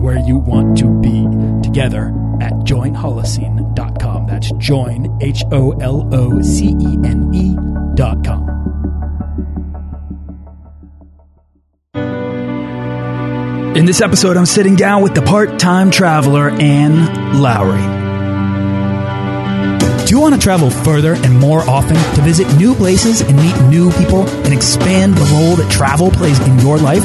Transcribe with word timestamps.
where 0.00 0.18
you 0.18 0.38
want 0.38 0.78
to 0.78 0.88
be 1.00 1.24
together 1.62 2.08
at 2.40 2.52
joinholocene.com. 2.64 4.26
That's 4.26 4.50
join, 4.52 5.18
H 5.20 5.44
O 5.52 5.72
L 5.72 6.08
O 6.12 6.40
C 6.40 6.68
E 6.80 6.98
N 7.04 7.30
E.com. 7.34 8.60
In 13.76 13.84
this 13.84 14.00
episode, 14.00 14.36
I'm 14.36 14.46
sitting 14.46 14.74
down 14.74 15.02
with 15.02 15.14
the 15.14 15.22
part 15.22 15.58
time 15.58 15.90
traveler, 15.90 16.50
Anne 16.50 17.40
Lowry. 17.40 18.00
Do 20.06 20.16
you 20.16 20.20
want 20.20 20.34
to 20.34 20.40
travel 20.40 20.70
further 20.70 21.14
and 21.14 21.38
more 21.38 21.60
often 21.60 21.94
to 22.16 22.22
visit 22.22 22.52
new 22.56 22.74
places 22.74 23.20
and 23.20 23.36
meet 23.36 23.56
new 23.68 23.92
people 23.92 24.28
and 24.28 24.52
expand 24.52 25.14
the 25.14 25.24
role 25.36 25.54
that 25.54 25.70
travel 25.70 26.10
plays 26.10 26.40
in 26.40 26.58
your 26.58 26.78
life? 26.78 27.04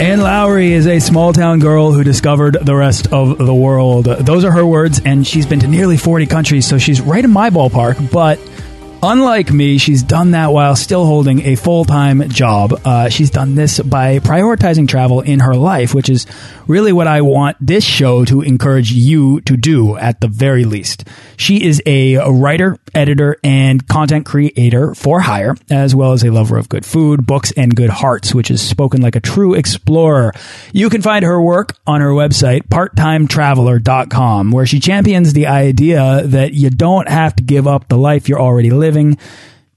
Anne 0.00 0.22
Lowry 0.22 0.72
is 0.72 0.86
a 0.86 0.98
small 0.98 1.34
town 1.34 1.58
girl 1.58 1.92
who 1.92 2.02
discovered 2.02 2.56
the 2.62 2.74
rest 2.74 3.12
of 3.12 3.36
the 3.36 3.54
world. 3.54 4.06
Those 4.06 4.46
are 4.46 4.50
her 4.50 4.64
words, 4.64 4.98
and 5.04 5.26
she's 5.26 5.44
been 5.44 5.60
to 5.60 5.68
nearly 5.68 5.98
40 5.98 6.24
countries, 6.24 6.66
so 6.66 6.78
she's 6.78 7.02
right 7.02 7.22
in 7.22 7.30
my 7.30 7.50
ballpark, 7.50 8.10
but 8.10 8.38
Unlike 9.02 9.50
me, 9.50 9.78
she's 9.78 10.02
done 10.02 10.32
that 10.32 10.52
while 10.52 10.76
still 10.76 11.06
holding 11.06 11.40
a 11.46 11.56
full 11.56 11.86
time 11.86 12.28
job. 12.28 12.78
Uh, 12.84 13.08
she's 13.08 13.30
done 13.30 13.54
this 13.54 13.80
by 13.80 14.18
prioritizing 14.18 14.86
travel 14.86 15.22
in 15.22 15.40
her 15.40 15.54
life, 15.54 15.94
which 15.94 16.10
is 16.10 16.26
really 16.66 16.92
what 16.92 17.06
I 17.06 17.22
want 17.22 17.56
this 17.60 17.82
show 17.82 18.26
to 18.26 18.42
encourage 18.42 18.92
you 18.92 19.40
to 19.42 19.56
do 19.56 19.96
at 19.96 20.20
the 20.20 20.28
very 20.28 20.66
least. 20.66 21.08
She 21.38 21.64
is 21.64 21.82
a 21.86 22.18
writer, 22.30 22.76
editor, 22.94 23.38
and 23.42 23.88
content 23.88 24.26
creator 24.26 24.94
for 24.94 25.20
hire, 25.20 25.56
as 25.70 25.94
well 25.94 26.12
as 26.12 26.22
a 26.22 26.30
lover 26.30 26.58
of 26.58 26.68
good 26.68 26.84
food, 26.84 27.26
books, 27.26 27.52
and 27.52 27.74
good 27.74 27.90
hearts, 27.90 28.34
which 28.34 28.50
is 28.50 28.60
spoken 28.60 29.00
like 29.00 29.16
a 29.16 29.20
true 29.20 29.54
explorer. 29.54 30.34
You 30.74 30.90
can 30.90 31.00
find 31.00 31.24
her 31.24 31.40
work 31.40 31.74
on 31.86 32.02
her 32.02 32.10
website, 32.10 32.68
parttimetraveler.com, 32.68 34.50
where 34.50 34.66
she 34.66 34.78
champions 34.78 35.32
the 35.32 35.46
idea 35.46 36.22
that 36.26 36.52
you 36.52 36.68
don't 36.68 37.08
have 37.08 37.34
to 37.36 37.42
give 37.42 37.66
up 37.66 37.88
the 37.88 37.96
life 37.96 38.28
you're 38.28 38.38
already 38.38 38.70
living 38.70 38.89
living 38.90 39.18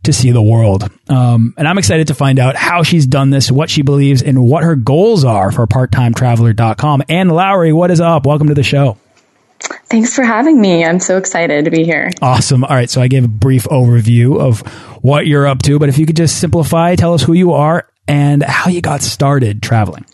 to 0.04 0.12
see 0.12 0.32
the 0.32 0.42
world. 0.42 0.90
Um, 1.08 1.54
and 1.56 1.68
I'm 1.68 1.78
excited 1.78 2.08
to 2.08 2.16
find 2.16 2.40
out 2.40 2.56
how 2.56 2.84
she's 2.84 3.06
done 3.06 3.30
this, 3.30 3.52
what 3.52 3.70
she 3.70 3.84
believes, 3.84 4.22
and 4.22 4.44
what 4.44 4.64
her 4.64 4.76
goals 4.76 5.24
are 5.24 5.52
for 5.52 5.68
parttimetraveler.com. 5.68 7.04
Anne 7.08 7.30
Lowry, 7.30 7.72
what 7.72 7.92
is 7.92 8.02
up? 8.02 8.26
Welcome 8.26 8.48
to 8.48 8.54
the 8.54 8.64
show. 8.64 8.98
Thanks 9.60 10.14
for 10.14 10.24
having 10.24 10.60
me. 10.60 10.84
I'm 10.84 11.00
so 11.00 11.18
excited 11.18 11.66
to 11.66 11.72
be 11.72 11.84
here. 11.84 12.10
Awesome. 12.22 12.66
All 12.66 12.76
right. 12.76 12.90
So 12.90 13.02
I 13.02 13.08
gave 13.08 13.24
a 13.24 13.30
brief 13.30 13.64
overview 13.66 14.42
of 14.42 14.62
what 15.04 15.26
you're 15.26 15.48
up 15.48 15.62
to, 15.64 15.80
but 15.80 15.88
if 15.88 15.98
you 15.98 16.06
could 16.06 16.18
just 16.18 16.38
simplify, 16.38 16.96
tell 16.96 17.14
us 17.14 17.22
who 17.22 17.34
you 17.34 17.54
are 17.54 17.88
and 18.08 18.44
how 18.44 18.70
you 18.70 18.82
got 18.82 19.02
started 19.02 19.64
traveling. 19.64 20.06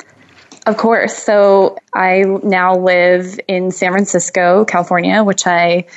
Of 0.68 0.78
course. 0.78 1.18
So 1.18 1.78
I 1.96 2.26
now 2.44 2.78
live 2.78 3.40
in 3.48 3.72
San 3.72 3.92
Francisco, 3.92 4.66
California, 4.66 5.24
which 5.24 5.48
I 5.48 5.88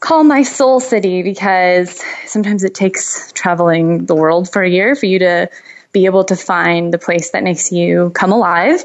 call 0.00 0.24
my 0.24 0.42
soul 0.42 0.80
city 0.80 1.22
because 1.22 2.02
sometimes 2.26 2.64
it 2.64 2.74
takes 2.74 3.32
traveling 3.32 4.06
the 4.06 4.14
world 4.14 4.50
for 4.50 4.62
a 4.62 4.68
year 4.68 4.94
for 4.94 5.06
you 5.06 5.18
to 5.20 5.50
be 5.92 6.06
able 6.06 6.24
to 6.24 6.36
find 6.36 6.92
the 6.92 6.98
place 6.98 7.30
that 7.30 7.42
makes 7.42 7.72
you 7.72 8.10
come 8.10 8.32
alive. 8.32 8.84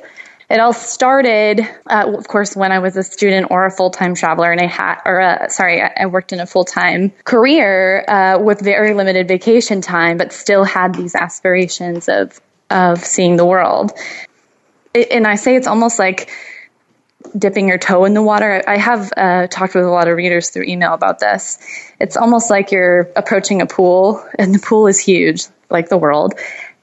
It 0.50 0.60
all 0.60 0.74
started, 0.74 1.62
uh, 1.90 2.14
of 2.18 2.28
course, 2.28 2.56
when 2.58 2.74
I 2.74 2.80
was 2.80 2.98
a 2.98 3.04
student 3.04 3.48
or 3.52 3.66
a 3.66 3.72
full 3.72 3.90
time 3.90 4.16
traveler, 4.16 4.52
and 4.52 4.60
I 4.60 4.66
had, 4.66 5.02
or 5.06 5.22
uh, 5.22 5.48
sorry, 5.48 5.82
I 5.82 6.08
worked 6.08 6.34
in 6.34 6.42
a 6.42 6.46
full 6.46 6.66
time 6.66 7.12
career 7.24 8.04
uh, 8.06 8.38
with 8.40 8.60
very 8.60 8.94
limited 8.94 9.30
vacation 9.30 9.80
time, 9.80 10.18
but 10.18 10.34
still 10.34 10.66
had 10.66 10.94
these 10.94 11.16
aspirations 11.16 12.10
of 12.10 12.42
of 12.70 13.00
seeing 13.04 13.38
the 13.38 13.46
world. 13.46 13.92
It, 14.94 15.10
and 15.12 15.26
I 15.26 15.36
say 15.36 15.56
it's 15.56 15.68
almost 15.68 16.00
like 16.00 16.30
dipping 17.38 17.68
your 17.68 17.78
toe 17.78 18.06
in 18.06 18.14
the 18.14 18.22
water. 18.22 18.64
I 18.68 18.78
have 18.78 19.12
uh, 19.18 19.48
talked 19.48 19.76
with 19.76 19.86
a 19.86 19.90
lot 19.90 20.08
of 20.08 20.16
readers 20.16 20.50
through 20.50 20.64
email 20.64 20.94
about 20.94 21.20
this. 21.20 21.60
It's 22.00 22.18
almost 22.18 22.50
like 22.50 22.72
you're 22.72 23.10
approaching 23.16 23.62
a 23.62 23.66
pool, 23.66 24.24
and 24.38 24.54
the 24.54 24.60
pool 24.60 24.88
is 24.88 25.00
huge, 25.00 25.46
like 25.70 25.90
the 25.90 25.98
world. 25.98 26.34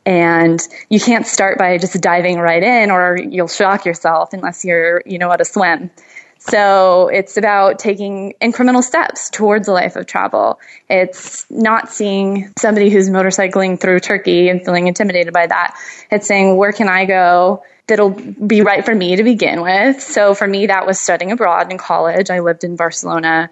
And 0.06 0.60
you 0.88 1.00
can't 1.00 1.26
start 1.26 1.58
by 1.58 1.76
just 1.76 2.00
diving 2.00 2.38
right 2.38 2.62
in, 2.62 2.90
or 2.90 3.18
you'll 3.18 3.48
shock 3.48 3.84
yourself 3.84 4.32
unless 4.32 4.64
you're 4.64 5.02
you 5.04 5.18
know 5.18 5.28
how 5.28 5.36
to 5.36 5.44
swim. 5.44 5.90
So 6.38 7.08
it's 7.08 7.36
about 7.36 7.78
taking 7.78 8.34
incremental 8.40 8.82
steps 8.82 9.28
towards 9.30 9.68
a 9.68 9.72
life 9.72 9.96
of 9.96 10.06
travel. 10.06 10.60
It's 10.88 11.50
not 11.50 11.90
seeing 11.90 12.52
somebody 12.58 12.90
who's 12.90 13.10
motorcycling 13.10 13.80
through 13.80 14.00
Turkey 14.00 14.48
and 14.48 14.64
feeling 14.64 14.86
intimidated 14.86 15.32
by 15.34 15.46
that. 15.46 15.76
It's 16.10 16.26
saying, 16.26 16.56
where 16.56 16.72
can 16.72 16.88
I 16.88 17.04
go 17.06 17.62
that'll 17.88 18.10
be 18.10 18.60
right 18.60 18.84
for 18.84 18.94
me 18.94 19.16
to 19.16 19.24
begin 19.24 19.62
with. 19.62 20.00
So 20.00 20.34
for 20.34 20.46
me, 20.46 20.66
that 20.66 20.86
was 20.86 21.00
studying 21.00 21.32
abroad 21.32 21.72
in 21.72 21.78
college. 21.78 22.30
I 22.30 22.40
lived 22.40 22.62
in 22.62 22.76
Barcelona 22.76 23.50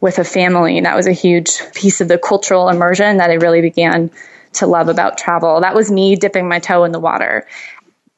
with 0.00 0.18
a 0.18 0.24
family, 0.24 0.76
and 0.78 0.86
that 0.86 0.96
was 0.96 1.06
a 1.06 1.12
huge 1.12 1.60
piece 1.74 2.00
of 2.00 2.08
the 2.08 2.18
cultural 2.18 2.68
immersion 2.68 3.18
that 3.18 3.30
I 3.30 3.34
really 3.34 3.60
began 3.60 4.10
to 4.54 4.66
love 4.66 4.88
about 4.88 5.18
travel. 5.18 5.60
That 5.60 5.74
was 5.74 5.90
me 5.90 6.16
dipping 6.16 6.48
my 6.48 6.58
toe 6.58 6.84
in 6.84 6.92
the 6.92 7.00
water 7.00 7.46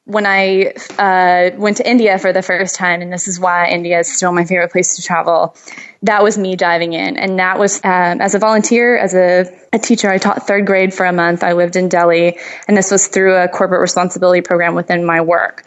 when 0.09 0.25
I 0.25 0.73
uh, 0.97 1.55
went 1.55 1.77
to 1.77 1.87
India 1.87 2.17
for 2.17 2.33
the 2.33 2.41
first 2.41 2.73
time, 2.73 3.03
and 3.03 3.13
this 3.13 3.27
is 3.27 3.39
why 3.39 3.69
India 3.69 3.99
is 3.99 4.11
still 4.11 4.31
my 4.31 4.43
favorite 4.43 4.71
place 4.71 4.95
to 4.95 5.03
travel, 5.03 5.55
that 6.01 6.23
was 6.23 6.35
me 6.35 6.55
diving 6.55 6.93
in. 6.93 7.15
And 7.15 7.37
that 7.37 7.59
was 7.59 7.77
um, 7.83 8.19
as 8.19 8.33
a 8.33 8.39
volunteer, 8.39 8.97
as 8.97 9.13
a, 9.13 9.45
a, 9.71 9.77
teacher, 9.77 10.09
I 10.09 10.17
taught 10.17 10.47
third 10.47 10.65
grade 10.65 10.95
for 10.95 11.05
a 11.05 11.13
month. 11.13 11.43
I 11.43 11.53
lived 11.53 11.75
in 11.75 11.89
Delhi, 11.89 12.39
and 12.67 12.75
this 12.75 12.89
was 12.89 13.07
through 13.07 13.35
a 13.35 13.47
corporate 13.47 13.81
responsibility 13.81 14.41
program 14.41 14.73
within 14.73 15.05
my 15.05 15.21
work. 15.21 15.63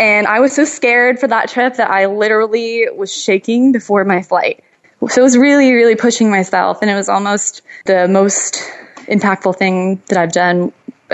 And 0.00 0.26
I 0.26 0.40
was 0.40 0.52
so 0.52 0.64
scared 0.64 1.20
for 1.20 1.28
that 1.28 1.48
trip 1.48 1.76
that 1.76 1.90
I 1.92 2.06
literally 2.06 2.88
was 2.92 3.14
shaking 3.14 3.70
before 3.70 4.04
my 4.04 4.22
flight. 4.22 4.64
So 5.08 5.20
it 5.20 5.24
was 5.24 5.38
really, 5.38 5.72
really 5.72 5.94
pushing 5.94 6.28
myself, 6.28 6.82
and 6.82 6.90
it 6.90 6.96
was 6.96 7.08
almost 7.08 7.62
the 7.84 8.08
most 8.08 8.68
impactful 9.06 9.56
thing 9.56 10.02
that 10.08 10.18
I've 10.18 10.32
done 10.32 10.72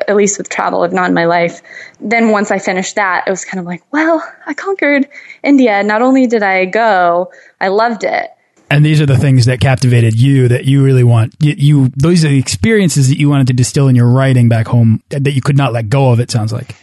at 0.09 0.17
least 0.17 0.39
with 0.39 0.49
travel, 0.49 0.85
if 0.85 0.93
not 0.93 1.09
in 1.09 1.15
my 1.15 1.27
life. 1.27 1.61
Then 2.01 2.31
once 2.31 2.51
I 2.51 2.59
finished 2.59 2.97
that, 2.97 3.25
it 3.27 3.31
was 3.31 3.45
kind 3.45 3.61
of 3.61 3.67
like, 3.67 3.83
well, 3.93 4.23
I 4.47 4.55
conquered 4.55 5.09
India. 5.43 5.83
Not 5.83 6.03
only 6.03 6.27
did 6.27 6.43
I 6.43 6.65
go, 6.67 7.31
I 7.61 7.69
loved 7.69 8.05
it. 8.05 8.31
And 8.69 8.85
these 8.85 9.01
are 9.01 9.07
the 9.07 9.17
things 9.17 9.47
that 9.47 9.61
captivated 9.61 10.19
you 10.19 10.49
that 10.49 10.65
you 10.65 10.83
really 10.83 11.05
want. 11.05 11.35
You, 11.39 11.55
you 11.57 11.93
those 11.97 12.25
are 12.25 12.29
the 12.29 12.39
experiences 12.39 13.09
that 13.09 13.19
you 13.19 13.29
wanted 13.29 13.47
to 13.47 13.53
distill 13.53 13.87
in 13.87 13.95
your 13.95 14.09
writing 14.09 14.49
back 14.49 14.67
home 14.67 15.03
that 15.11 15.33
you 15.33 15.41
could 15.41 15.57
not 15.57 15.73
let 15.73 15.89
go 15.89 16.11
of. 16.11 16.19
It 16.19 16.31
sounds 16.31 16.53
like. 16.53 16.75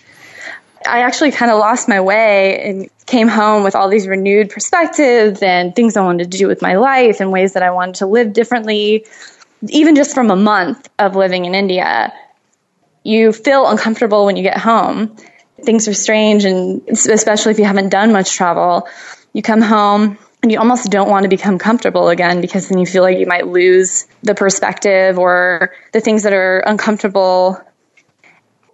I 0.88 1.01
actually 1.01 1.31
kind 1.31 1.51
of 1.51 1.59
lost 1.59 1.88
my 1.88 2.01
way 2.01 2.62
and 2.62 2.89
came 3.06 3.27
home 3.27 3.63
with 3.63 3.75
all 3.75 3.89
these 3.89 4.07
renewed 4.07 4.50
perspectives 4.50 5.42
and 5.42 5.75
things 5.75 5.95
I 5.98 6.04
wanted 6.04 6.31
to 6.31 6.38
do 6.38 6.48
with 6.48 6.62
my 6.62 6.75
life 6.75 7.19
and 7.19 7.31
ways 7.31 7.54
that 7.54 7.63
I 7.63 7.71
wanted 7.71 7.95
to 7.95 8.06
live 8.06 8.33
differently 8.33 9.06
even 9.69 9.95
just 9.95 10.13
from 10.13 10.31
a 10.31 10.36
month 10.36 10.89
of 11.00 11.16
living 11.16 11.45
in 11.45 11.56
India, 11.56 12.13
you 13.03 13.31
feel 13.33 13.67
uncomfortable 13.67 14.25
when 14.25 14.35
you 14.35 14.44
get 14.44 14.57
home. 14.57 15.15
Things 15.61 15.88
are 15.88 15.94
strange, 15.94 16.45
and 16.45 16.81
especially 16.89 17.51
if 17.51 17.59
you 17.59 17.65
haven't 17.65 17.89
done 17.89 18.11
much 18.11 18.33
travel, 18.33 18.88
you 19.33 19.41
come 19.41 19.61
home 19.61 20.17
and 20.41 20.51
you 20.51 20.59
almost 20.59 20.91
don't 20.91 21.09
want 21.09 21.23
to 21.23 21.29
become 21.29 21.57
comfortable 21.57 22.09
again 22.09 22.41
because 22.41 22.67
then 22.67 22.77
you 22.77 22.85
feel 22.85 23.03
like 23.03 23.17
you 23.17 23.25
might 23.25 23.47
lose 23.47 24.07
the 24.23 24.35
perspective 24.35 25.17
or 25.17 25.73
the 25.91 26.01
things 26.01 26.23
that 26.23 26.33
are 26.33 26.59
uncomfortable. 26.59 27.61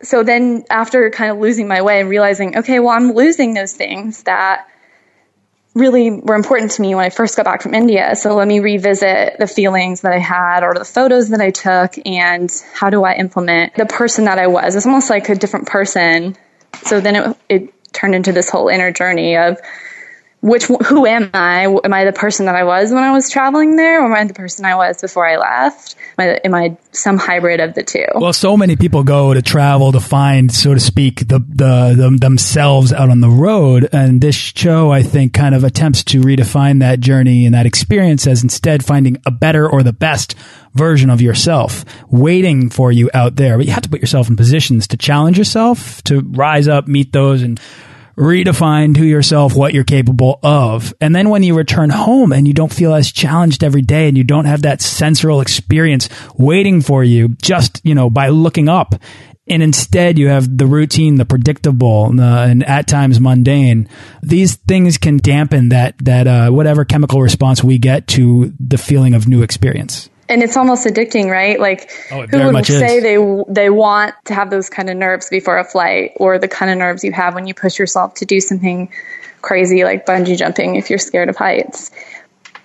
So 0.02 0.24
then, 0.24 0.64
after 0.70 1.10
kind 1.12 1.32
of 1.32 1.40
losing 1.40 1.68
my 1.68 1.82
way 1.82 2.00
and 2.00 2.10
realizing, 2.10 2.58
okay, 2.58 2.80
well, 2.80 2.90
I'm 2.90 3.12
losing 3.12 3.54
those 3.54 3.74
things 3.74 4.24
that 4.24 4.69
really 5.76 6.12
were 6.12 6.36
important 6.36 6.72
to 6.72 6.82
me 6.82 6.96
when 6.96 7.06
I 7.06 7.10
first 7.10 7.36
got 7.36 7.46
back 7.46 7.62
from 7.62 7.74
India. 7.74 8.16
So 8.16 8.36
let 8.36 8.48
me 8.48 8.60
revisit 8.60 9.38
the 9.40 9.48
feelings 9.48 10.02
that 10.02 10.12
I 10.12 10.18
had 10.18 10.64
or 10.64 10.74
the 10.74 10.86
photos 10.86 11.30
that 11.30 11.42
I 11.42 11.52
took 11.52 11.94
and 12.06 12.52
how 12.74 12.90
do 12.90 13.04
I 13.04 13.14
implement 13.16 13.76
the 13.76 13.86
person 13.86 14.26
that 14.26 14.40
I 14.40 14.48
was. 14.48 14.76
It's 14.76 14.86
almost 14.86 15.10
like 15.10 15.30
a 15.30 15.36
different 15.36 15.68
person. 15.68 16.36
So 16.84 17.00
then 17.00 17.16
it, 17.16 17.38
it 17.50 17.94
turned 17.94 18.16
into 18.16 18.32
this 18.32 18.50
whole 18.50 18.68
inner 18.68 18.92
journey 18.92 19.38
of 19.38 19.60
which 20.42 20.66
who 20.66 21.06
am 21.06 21.30
I? 21.34 21.66
Am 21.66 21.94
I 21.94 22.06
the 22.06 22.14
person 22.14 22.46
that 22.46 22.56
I 22.56 22.64
was 22.64 22.92
when 22.92 23.04
I 23.04 23.12
was 23.12 23.30
traveling 23.30 23.76
there, 23.76 24.02
or 24.02 24.06
am 24.06 24.14
I 24.14 24.24
the 24.24 24.34
person 24.34 24.64
I 24.64 24.76
was 24.76 25.02
before 25.02 25.28
I 25.28 25.38
left? 25.38 25.96
Am 26.18 26.30
I, 26.30 26.40
am 26.46 26.56
I 26.56 26.78
some 26.92 27.18
hybrid 27.18 27.60
of 27.60 27.74
the 27.74 27.84
two? 27.84 28.06
Well, 28.16 28.32
so 28.32 28.56
many 28.56 28.78
people 28.78 29.04
go 29.04 29.34
to 29.34 29.42
travel 29.42 29.92
to 29.92 30.00
find, 30.00 30.52
so 30.52 30.74
to 30.74 30.80
speak, 30.80 31.28
the, 31.28 31.40
the, 31.40 31.94
the 31.98 32.18
themselves 32.20 32.94
out 32.94 33.10
on 33.10 33.20
the 33.20 33.30
road, 33.30 33.90
and 33.92 34.22
this 34.22 34.36
show, 34.36 34.92
I 34.92 35.04
think, 35.04 35.34
kind 35.34 35.54
of 35.54 35.66
attempts 35.66 36.04
to 36.06 36.22
redefine 36.22 36.80
that 36.80 37.02
journey 37.02 37.46
and 37.46 37.54
that 37.54 37.66
experience 37.66 38.26
as 38.26 38.42
instead 38.42 38.86
finding 38.86 39.18
a 39.26 39.32
better 39.32 39.70
or 39.70 39.84
the 39.84 39.94
best 39.94 40.36
version 40.74 41.10
of 41.10 41.22
yourself 41.22 41.84
waiting 42.10 42.70
for 42.70 42.92
you 42.92 43.10
out 43.14 43.36
there. 43.36 43.58
But 43.58 43.66
you 43.66 43.74
have 43.74 43.84
to 43.84 43.90
put 43.90 44.00
yourself 44.00 44.30
in 44.30 44.38
positions 44.38 44.88
to 44.88 44.98
challenge 44.98 45.38
yourself, 45.38 46.02
to 46.04 46.22
rise 46.22 46.70
up, 46.70 46.88
meet 46.88 47.12
those, 47.12 47.42
and 47.42 47.60
redefine 48.20 48.94
to 48.96 49.06
yourself 49.06 49.56
what 49.56 49.74
you're 49.74 49.86
capable 49.86 50.40
of. 50.44 50.94
And 51.00 51.16
then 51.16 51.30
when 51.30 51.42
you 51.42 51.56
return 51.56 51.90
home 51.90 52.34
and 52.34 52.46
you 52.46 52.54
don't 52.54 52.74
feel 52.74 52.94
as 52.94 53.12
challenged 53.12 53.64
every 53.64 53.82
day 53.82 54.10
and 54.10 54.18
you 54.18 54.26
don't 54.26 54.46
have 54.46 54.64
that 54.64 54.82
sensorial 54.82 55.40
experience 55.40 56.10
waiting 56.36 56.82
for 56.82 57.04
you 57.04 57.30
just, 57.42 57.80
you 57.86 57.96
know, 57.96 58.10
by 58.10 58.28
looking 58.28 58.68
up 58.68 58.96
and 59.48 59.64
instead 59.64 60.20
you 60.20 60.28
have 60.28 60.58
the 60.58 60.68
routine, 60.68 61.16
the 61.16 61.26
predictable, 61.26 62.12
the, 62.12 62.24
and 62.24 62.64
at 62.66 62.88
times 62.88 63.20
mundane. 63.20 63.88
These 64.22 64.56
things 64.56 64.98
can 64.98 65.18
dampen 65.18 65.70
that 65.70 65.98
that 66.00 66.28
uh, 66.28 66.50
whatever 66.52 66.86
chemical 66.86 67.22
response 67.22 67.64
we 67.64 67.78
get 67.78 68.08
to 68.10 68.54
the 68.60 68.78
feeling 68.78 69.14
of 69.14 69.28
new 69.28 69.42
experience 69.42 70.10
and 70.30 70.44
it's 70.44 70.56
almost 70.56 70.86
addicting, 70.86 71.30
right? 71.30 71.60
Like 71.60 71.92
oh, 72.12 72.26
who 72.28 72.54
would 72.54 72.66
say 72.66 72.98
is. 72.98 73.04
they 73.04 73.54
they 73.54 73.70
want 73.70 74.16
to 74.26 74.34
have 74.36 74.50
those 74.50 74.70
kind 74.70 74.90
of 74.90 74.96
nerves 74.96 75.30
before 75.30 75.58
a 75.58 75.64
flight, 75.64 76.14
or 76.18 76.38
the 76.38 76.48
kind 76.48 76.72
of 76.72 76.78
nerves 76.78 77.04
you 77.04 77.12
have 77.12 77.34
when 77.34 77.48
you 77.48 77.54
push 77.54 77.80
yourself 77.80 78.14
to 78.16 78.26
do 78.26 78.40
something 78.40 78.90
crazy 79.42 79.84
like 79.84 80.06
bungee 80.06 80.38
jumping 80.38 80.76
if 80.76 80.90
you're 80.90 81.00
scared 81.00 81.30
of 81.30 81.36
heights. 81.36 81.92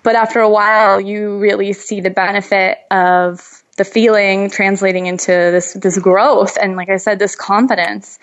But 0.03 0.17
after 0.17 0.41
a 0.41 0.51
while, 0.51 1.01
you 1.01 1.39
really 1.39 1.73
see 1.73 2.01
the 2.01 2.11
benefit 2.11 2.79
of 2.91 3.63
the 3.77 3.85
feeling 3.85 4.51
translating 4.51 5.07
into 5.07 5.29
this 5.29 5.73
this 5.73 5.99
growth, 5.99 6.59
and 6.61 6.77
like 6.77 6.91
I 6.91 6.99
said, 6.99 7.19
this 7.19 7.35
confidence. 7.35 8.19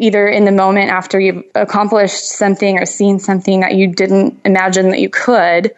Either 0.00 0.26
in 0.26 0.44
the 0.44 0.50
moment 0.50 0.90
after 0.90 1.20
you've 1.20 1.44
accomplished 1.54 2.28
something 2.30 2.80
or 2.80 2.84
seen 2.84 3.20
something 3.20 3.60
that 3.60 3.76
you 3.76 3.86
didn't 3.86 4.40
imagine 4.44 4.90
that 4.90 4.98
you 4.98 5.08
could, 5.08 5.72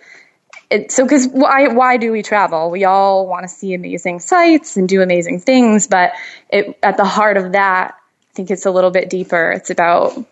it, 0.71 0.93
so 0.93 1.05
because 1.05 1.27
why 1.27 1.69
why 1.69 1.97
do 1.97 2.13
we 2.13 2.23
travel? 2.23 2.71
We 2.71 2.85
all 2.85 3.27
want 3.27 3.43
to 3.43 3.49
see 3.49 3.75
amazing 3.75 4.21
sights 4.21 4.77
and 4.77 4.89
do 4.89 5.03
amazing 5.03 5.41
things, 5.41 5.87
but 5.87 6.13
it, 6.49 6.79
at 6.83 6.97
the 6.97 7.05
heart 7.05 7.37
of 7.37 7.53
that, 7.53 7.97
I 7.97 8.35
think 8.35 8.51
it's 8.51 8.67
a 8.67 8.71
little 8.71 8.91
bit 8.91 9.11
deeper. 9.11 9.51
It's 9.51 9.71
about 9.71 10.25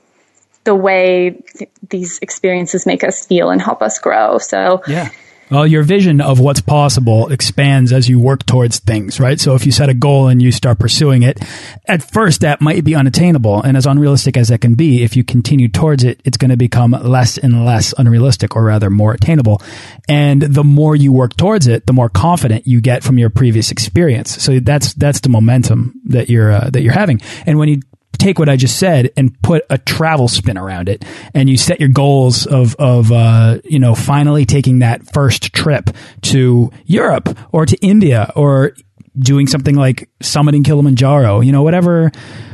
the 0.64 0.74
way 0.74 1.42
th- 1.56 1.70
these 1.88 2.18
experiences 2.20 2.86
make 2.86 3.02
us 3.02 3.26
feel 3.26 3.50
and 3.50 3.60
help 3.60 3.82
us 3.82 3.98
grow. 3.98 4.38
So 4.38 4.82
yeah. 4.86 5.10
Well, 5.50 5.66
your 5.66 5.82
vision 5.82 6.20
of 6.20 6.40
what's 6.40 6.60
possible 6.60 7.28
expands 7.28 7.90
as 7.90 8.06
you 8.06 8.20
work 8.20 8.44
towards 8.44 8.80
things, 8.80 9.18
right? 9.18 9.40
So 9.40 9.54
if 9.54 9.64
you 9.64 9.72
set 9.72 9.88
a 9.88 9.94
goal 9.94 10.28
and 10.28 10.42
you 10.42 10.52
start 10.52 10.78
pursuing 10.78 11.22
it, 11.22 11.42
at 11.86 12.02
first 12.02 12.42
that 12.42 12.60
might 12.60 12.84
be 12.84 12.94
unattainable. 12.94 13.62
And 13.62 13.74
as 13.74 13.86
unrealistic 13.86 14.36
as 14.36 14.48
that 14.48 14.60
can 14.60 14.74
be, 14.74 15.02
if 15.02 15.16
you 15.16 15.24
continue 15.24 15.68
towards 15.68 16.04
it, 16.04 16.20
it's 16.26 16.36
going 16.36 16.50
to 16.50 16.58
become 16.58 16.90
less 16.90 17.38
and 17.38 17.64
less 17.64 17.94
unrealistic 17.96 18.56
or 18.56 18.64
rather 18.64 18.90
more 18.90 19.14
attainable. 19.14 19.62
And 20.06 20.42
the 20.42 20.64
more 20.64 20.94
you 20.94 21.12
work 21.12 21.34
towards 21.36 21.66
it, 21.66 21.86
the 21.86 21.94
more 21.94 22.10
confident 22.10 22.66
you 22.66 22.82
get 22.82 23.02
from 23.02 23.16
your 23.16 23.30
previous 23.30 23.70
experience. 23.70 24.42
So 24.42 24.60
that's, 24.60 24.92
that's 24.92 25.20
the 25.20 25.30
momentum 25.30 25.94
that 26.06 26.28
you're, 26.28 26.52
uh, 26.52 26.68
that 26.70 26.82
you're 26.82 26.92
having. 26.92 27.22
And 27.46 27.58
when 27.58 27.70
you 27.70 27.80
take 28.18 28.38
what 28.38 28.48
I 28.48 28.56
just 28.56 28.78
said 28.78 29.10
and 29.16 29.40
put 29.42 29.64
a 29.70 29.78
travel 29.78 30.28
spin 30.28 30.58
around 30.58 30.88
it, 30.88 31.04
and 31.34 31.48
you 31.48 31.56
set 31.56 31.80
your 31.80 31.88
goals 31.88 32.46
of 32.46 32.74
of 32.76 33.12
uh, 33.12 33.58
you 33.64 33.78
know 33.78 33.94
finally 33.94 34.44
taking 34.44 34.80
that 34.80 35.12
first 35.12 35.52
trip 35.52 35.90
to 36.22 36.70
Europe 36.84 37.36
or 37.52 37.66
to 37.66 37.76
India 37.78 38.32
or 38.34 38.72
doing 39.18 39.46
something 39.46 39.74
like 39.74 40.08
summiting 40.20 40.64
Kilimanjaro, 40.64 41.40
you 41.40 41.52
know 41.52 41.62
whatever 41.62 42.10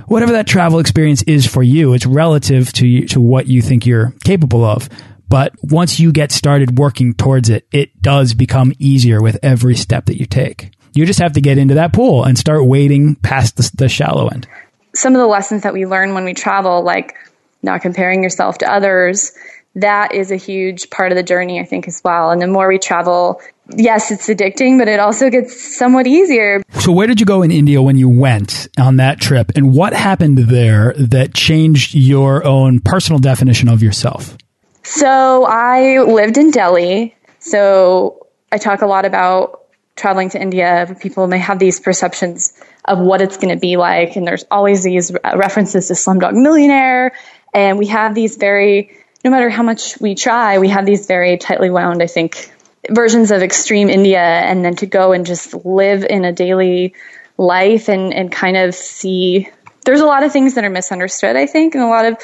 whatever 0.06 0.32
that 0.32 0.46
travel 0.46 0.78
experience 0.78 1.22
is 1.22 1.46
for 1.46 1.62
you, 1.62 1.94
it's 1.94 2.06
relative 2.06 2.72
to 2.74 2.86
you, 2.86 3.08
to 3.08 3.20
what 3.20 3.46
you 3.46 3.62
think 3.62 3.86
you're 3.86 4.12
capable 4.24 4.64
of. 4.64 4.88
But 5.28 5.54
once 5.62 5.98
you 5.98 6.12
get 6.12 6.30
started 6.30 6.78
working 6.78 7.14
towards 7.14 7.48
it, 7.48 7.66
it 7.72 8.00
does 8.02 8.34
become 8.34 8.72
easier 8.78 9.22
with 9.22 9.38
every 9.42 9.74
step 9.74 10.06
that 10.06 10.20
you 10.20 10.26
take. 10.26 10.72
You 10.92 11.06
just 11.06 11.18
have 11.18 11.32
to 11.32 11.40
get 11.40 11.58
into 11.58 11.74
that 11.74 11.92
pool 11.92 12.22
and 12.24 12.38
start 12.38 12.66
wading 12.66 13.16
past 13.16 13.56
the, 13.56 13.70
the 13.74 13.88
shallow 13.88 14.28
end 14.28 14.46
some 14.94 15.14
of 15.14 15.20
the 15.20 15.26
lessons 15.26 15.62
that 15.62 15.72
we 15.72 15.86
learn 15.86 16.14
when 16.14 16.24
we 16.24 16.34
travel, 16.34 16.82
like 16.82 17.14
not 17.62 17.82
comparing 17.82 18.22
yourself 18.22 18.58
to 18.58 18.70
others, 18.70 19.32
that 19.76 20.14
is 20.14 20.30
a 20.30 20.36
huge 20.36 20.88
part 20.90 21.10
of 21.10 21.16
the 21.16 21.22
journey, 21.22 21.58
I 21.58 21.64
think, 21.64 21.88
as 21.88 22.00
well. 22.04 22.30
And 22.30 22.40
the 22.40 22.46
more 22.46 22.68
we 22.68 22.78
travel, 22.78 23.40
yes, 23.76 24.10
it's 24.10 24.28
addicting, 24.28 24.78
but 24.78 24.88
it 24.88 25.00
also 25.00 25.30
gets 25.30 25.76
somewhat 25.76 26.06
easier. 26.06 26.62
So, 26.78 26.92
where 26.92 27.06
did 27.06 27.18
you 27.18 27.26
go 27.26 27.42
in 27.42 27.50
India 27.50 27.82
when 27.82 27.96
you 27.96 28.08
went 28.08 28.68
on 28.78 28.96
that 28.96 29.20
trip? 29.20 29.50
And 29.56 29.74
what 29.74 29.92
happened 29.92 30.38
there 30.38 30.94
that 30.96 31.34
changed 31.34 31.94
your 31.94 32.44
own 32.46 32.80
personal 32.80 33.18
definition 33.18 33.68
of 33.68 33.82
yourself? 33.82 34.36
So, 34.84 35.44
I 35.44 36.02
lived 36.02 36.38
in 36.38 36.50
Delhi. 36.50 37.16
So, 37.40 38.28
I 38.52 38.58
talk 38.58 38.82
a 38.82 38.86
lot 38.86 39.04
about 39.04 39.63
traveling 39.96 40.30
to 40.30 40.40
India. 40.40 40.96
People 41.00 41.26
may 41.26 41.38
have 41.38 41.58
these 41.58 41.80
perceptions 41.80 42.52
of 42.84 42.98
what 42.98 43.20
it's 43.20 43.36
going 43.36 43.54
to 43.54 43.60
be 43.60 43.76
like. 43.76 44.16
And 44.16 44.26
there's 44.26 44.44
always 44.50 44.82
these 44.82 45.12
references 45.34 45.88
to 45.88 45.94
Slumdog 45.94 46.34
Millionaire. 46.34 47.12
And 47.52 47.78
we 47.78 47.86
have 47.86 48.14
these 48.14 48.36
very, 48.36 48.96
no 49.24 49.30
matter 49.30 49.48
how 49.48 49.62
much 49.62 50.00
we 50.00 50.14
try, 50.14 50.58
we 50.58 50.68
have 50.68 50.84
these 50.84 51.06
very 51.06 51.36
tightly 51.38 51.70
wound, 51.70 52.02
I 52.02 52.06
think, 52.06 52.52
versions 52.90 53.30
of 53.30 53.42
extreme 53.42 53.88
India. 53.88 54.20
And 54.20 54.64
then 54.64 54.76
to 54.76 54.86
go 54.86 55.12
and 55.12 55.24
just 55.24 55.54
live 55.64 56.04
in 56.04 56.24
a 56.24 56.32
daily 56.32 56.94
life 57.38 57.88
and, 57.88 58.12
and 58.12 58.30
kind 58.30 58.56
of 58.56 58.74
see, 58.74 59.48
there's 59.84 60.00
a 60.00 60.06
lot 60.06 60.24
of 60.24 60.32
things 60.32 60.54
that 60.54 60.64
are 60.64 60.70
misunderstood, 60.70 61.36
I 61.36 61.46
think, 61.46 61.74
and 61.74 61.84
a 61.84 61.88
lot 61.88 62.06
of 62.06 62.18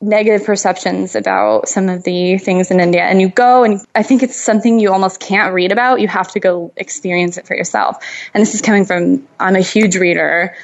negative 0.00 0.46
perceptions 0.46 1.14
about 1.14 1.68
some 1.68 1.88
of 1.88 2.02
the 2.04 2.38
things 2.38 2.70
in 2.70 2.80
India. 2.80 3.02
And 3.02 3.20
you 3.20 3.28
go, 3.28 3.64
and 3.64 3.84
I 3.94 4.02
think 4.02 4.22
it's 4.22 4.40
something 4.40 4.78
you 4.78 4.92
almost 4.92 5.20
can't 5.20 5.52
read 5.52 5.72
about. 5.72 6.00
You 6.00 6.08
have 6.08 6.32
to 6.32 6.40
go 6.40 6.72
experience 6.76 7.36
it 7.36 7.46
for 7.46 7.54
yourself. 7.54 8.02
And 8.32 8.40
this 8.40 8.54
is 8.54 8.62
coming 8.62 8.86
from, 8.86 9.28
I'm 9.38 9.56
a 9.56 9.60
huge 9.60 9.96
reader, 9.96 10.56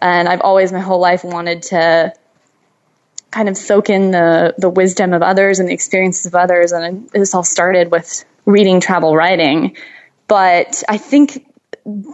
and 0.00 0.28
I've 0.28 0.40
always 0.40 0.72
my 0.72 0.80
whole 0.80 1.00
life 1.00 1.24
wanted 1.24 1.62
to 1.62 2.12
kind 3.30 3.48
of 3.48 3.56
soak 3.56 3.90
in 3.90 4.12
the, 4.12 4.54
the 4.56 4.70
wisdom 4.70 5.12
of 5.12 5.22
others 5.22 5.58
and 5.58 5.68
the 5.68 5.74
experiences 5.74 6.26
of 6.26 6.34
others. 6.34 6.72
And 6.72 7.10
this 7.10 7.34
all 7.34 7.44
started 7.44 7.90
with 7.90 8.24
reading 8.44 8.80
travel 8.80 9.16
writing. 9.16 9.76
But 10.28 10.84
I 10.88 10.98
think 10.98 11.44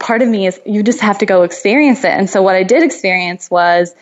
part 0.00 0.22
of 0.22 0.28
me 0.28 0.46
is 0.46 0.60
you 0.64 0.82
just 0.82 1.00
have 1.00 1.18
to 1.18 1.26
go 1.26 1.42
experience 1.42 2.00
it. 2.00 2.10
And 2.10 2.28
so 2.28 2.42
what 2.42 2.54
I 2.54 2.62
did 2.62 2.82
experience 2.82 3.50
was 3.50 3.94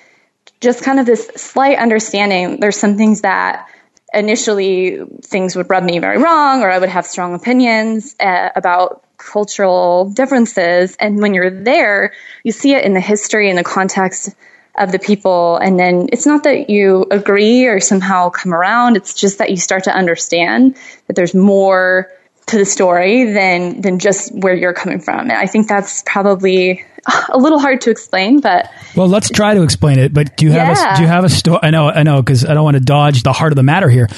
just 0.61 0.83
kind 0.83 1.01
of 1.01 1.07
this 1.07 1.27
slight 1.37 1.79
understanding. 1.79 2.61
There's 2.61 2.77
some 2.77 2.97
things 2.97 3.23
that 3.23 3.69
initially 4.13 4.99
things 5.23 5.57
would 5.57 5.71
rub 5.71 5.85
me 5.85 5.99
very 5.99 6.19
wrong, 6.19 6.63
or 6.63 6.71
I 6.71 6.79
would 6.79 6.89
have 6.89 7.07
strong 7.07 7.35
opinions 7.35 8.17
uh, 8.21 8.51
about 8.55 9.05
cultural 9.17 10.11
differences. 10.11 10.97
And 10.99 11.21
when 11.21 11.35
you're 11.35 11.63
there, 11.63 12.13
you 12.43 12.53
see 12.53 12.75
it 12.75 12.85
in 12.85 12.95
the 12.95 13.01
history 13.01 13.49
and 13.49 13.59
the 13.59 13.65
context 13.65 14.35
of 14.77 14.93
the 14.93 14.99
people. 14.99 15.57
And 15.57 15.79
then 15.79 16.09
it's 16.13 16.27
not 16.27 16.45
that 16.45 16.71
you 16.71 17.07
agree 17.11 17.67
or 17.67 17.81
somehow 17.81 18.31
come 18.31 18.55
around. 18.55 18.97
It's 18.97 19.15
just 19.15 19.39
that 19.39 19.51
you 19.51 19.57
start 19.57 19.85
to 19.85 19.95
understand 19.95 20.77
that 21.07 21.17
there's 21.17 21.35
more 21.35 22.11
to 22.47 22.59
the 22.59 22.65
story 22.65 23.33
than 23.33 23.81
than 23.81 23.99
just 23.99 24.35
where 24.35 24.55
you're 24.55 24.75
coming 24.75 25.01
from. 25.01 25.21
And 25.21 25.33
I 25.33 25.47
think 25.47 25.69
that's 25.69 26.03
probably 26.05 26.85
a 27.29 27.39
little 27.39 27.59
hard 27.59 27.81
to 27.83 27.91
explain, 27.91 28.41
but 28.41 28.71
well, 28.97 29.09
let's 29.09 29.31
try 29.31 29.55
to 29.55 29.63
explain 29.63 29.99
it. 29.99 30.13
But 30.13 30.37
do 30.37 30.47
you 30.47 30.53
have 30.53 30.77
Yeah. 30.77 30.95
a, 30.95 30.97
do 30.97 31.03
you 31.03 31.09
have 31.09 31.25
a 31.25 31.29
story? 31.29 31.59
I 31.63 31.71
know, 31.71 31.89
I 31.91 32.03
know, 32.03 32.23
because 32.23 32.45
I 32.45 32.55
don't 32.55 32.65
want 32.65 32.77
to 32.77 32.83
dodge 32.83 33.23
the 33.23 33.33
heart 33.33 33.53
of 33.53 33.57
the 33.57 33.63
matter 33.63 33.89
here. 33.89 34.09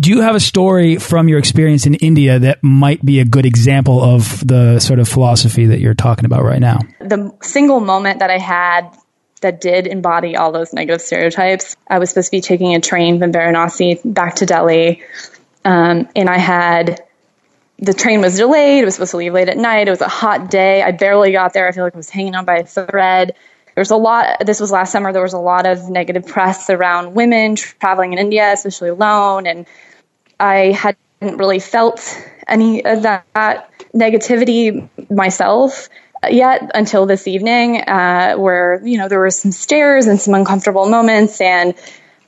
Do 0.00 0.10
you 0.10 0.20
have 0.22 0.34
a 0.34 0.40
story 0.40 0.96
from 0.96 1.28
your 1.28 1.38
experience 1.38 1.86
in 1.86 1.94
India 1.94 2.38
that 2.38 2.62
might 2.62 3.04
be 3.04 3.20
a 3.20 3.24
good 3.24 3.46
example 3.46 4.02
of 4.02 4.46
the 4.46 4.78
sort 4.80 4.98
of 4.98 5.08
philosophy 5.08 5.66
that 5.66 5.80
you're 5.80 5.94
talking 5.94 6.24
about 6.24 6.42
right 6.44 6.60
now? 6.60 6.78
the 7.00 7.32
single 7.42 7.80
moment 7.80 8.20
that 8.20 8.30
I 8.30 8.38
had 8.38 8.96
that 9.40 9.60
did 9.60 9.86
embody 9.88 10.36
all 10.36 10.52
those 10.52 10.72
negative 10.72 11.00
stereotypes, 11.02 11.76
I 11.88 11.98
was 11.98 12.10
supposed 12.10 12.28
to 12.28 12.36
be 12.36 12.40
taking 12.40 12.74
a 12.74 12.80
train 12.80 13.18
from 13.18 13.32
Varanasi 13.32 14.00
back 14.04 14.36
to 14.36 14.46
Delhi. 14.46 15.02
Um, 15.64 16.08
and 16.14 16.28
I 16.30 16.38
had 16.38 17.02
the 17.82 17.92
train 17.92 18.20
was 18.20 18.36
delayed. 18.36 18.82
It 18.82 18.84
was 18.84 18.94
supposed 18.94 19.10
to 19.10 19.16
leave 19.16 19.32
late 19.32 19.48
at 19.48 19.56
night. 19.56 19.88
It 19.88 19.90
was 19.90 20.00
a 20.00 20.08
hot 20.08 20.50
day. 20.50 20.82
I 20.82 20.92
barely 20.92 21.32
got 21.32 21.52
there. 21.52 21.66
I 21.66 21.72
feel 21.72 21.82
like 21.82 21.94
I 21.94 21.96
was 21.96 22.08
hanging 22.08 22.36
on 22.36 22.44
by 22.44 22.58
a 22.58 22.64
thread. 22.64 23.34
There 23.74 23.80
was 23.80 23.90
a 23.90 23.96
lot. 23.96 24.46
This 24.46 24.60
was 24.60 24.70
last 24.70 24.92
summer. 24.92 25.12
There 25.12 25.22
was 25.22 25.32
a 25.32 25.38
lot 25.38 25.66
of 25.66 25.90
negative 25.90 26.24
press 26.26 26.70
around 26.70 27.14
women 27.14 27.56
traveling 27.56 28.12
in 28.12 28.20
India, 28.20 28.52
especially 28.52 28.90
alone. 28.90 29.48
And 29.48 29.66
I 30.38 30.70
hadn't 30.70 31.38
really 31.38 31.58
felt 31.58 32.16
any 32.46 32.84
of 32.84 33.02
that, 33.02 33.68
negativity 33.92 34.88
myself 35.10 35.88
yet 36.30 36.70
until 36.74 37.04
this 37.04 37.26
evening, 37.26 37.82
uh, 37.82 38.34
where 38.36 38.80
you 38.86 38.96
know 38.96 39.08
there 39.08 39.18
were 39.18 39.30
some 39.30 39.52
stares 39.52 40.06
and 40.06 40.20
some 40.20 40.32
uncomfortable 40.34 40.88
moments, 40.88 41.40
and 41.40 41.74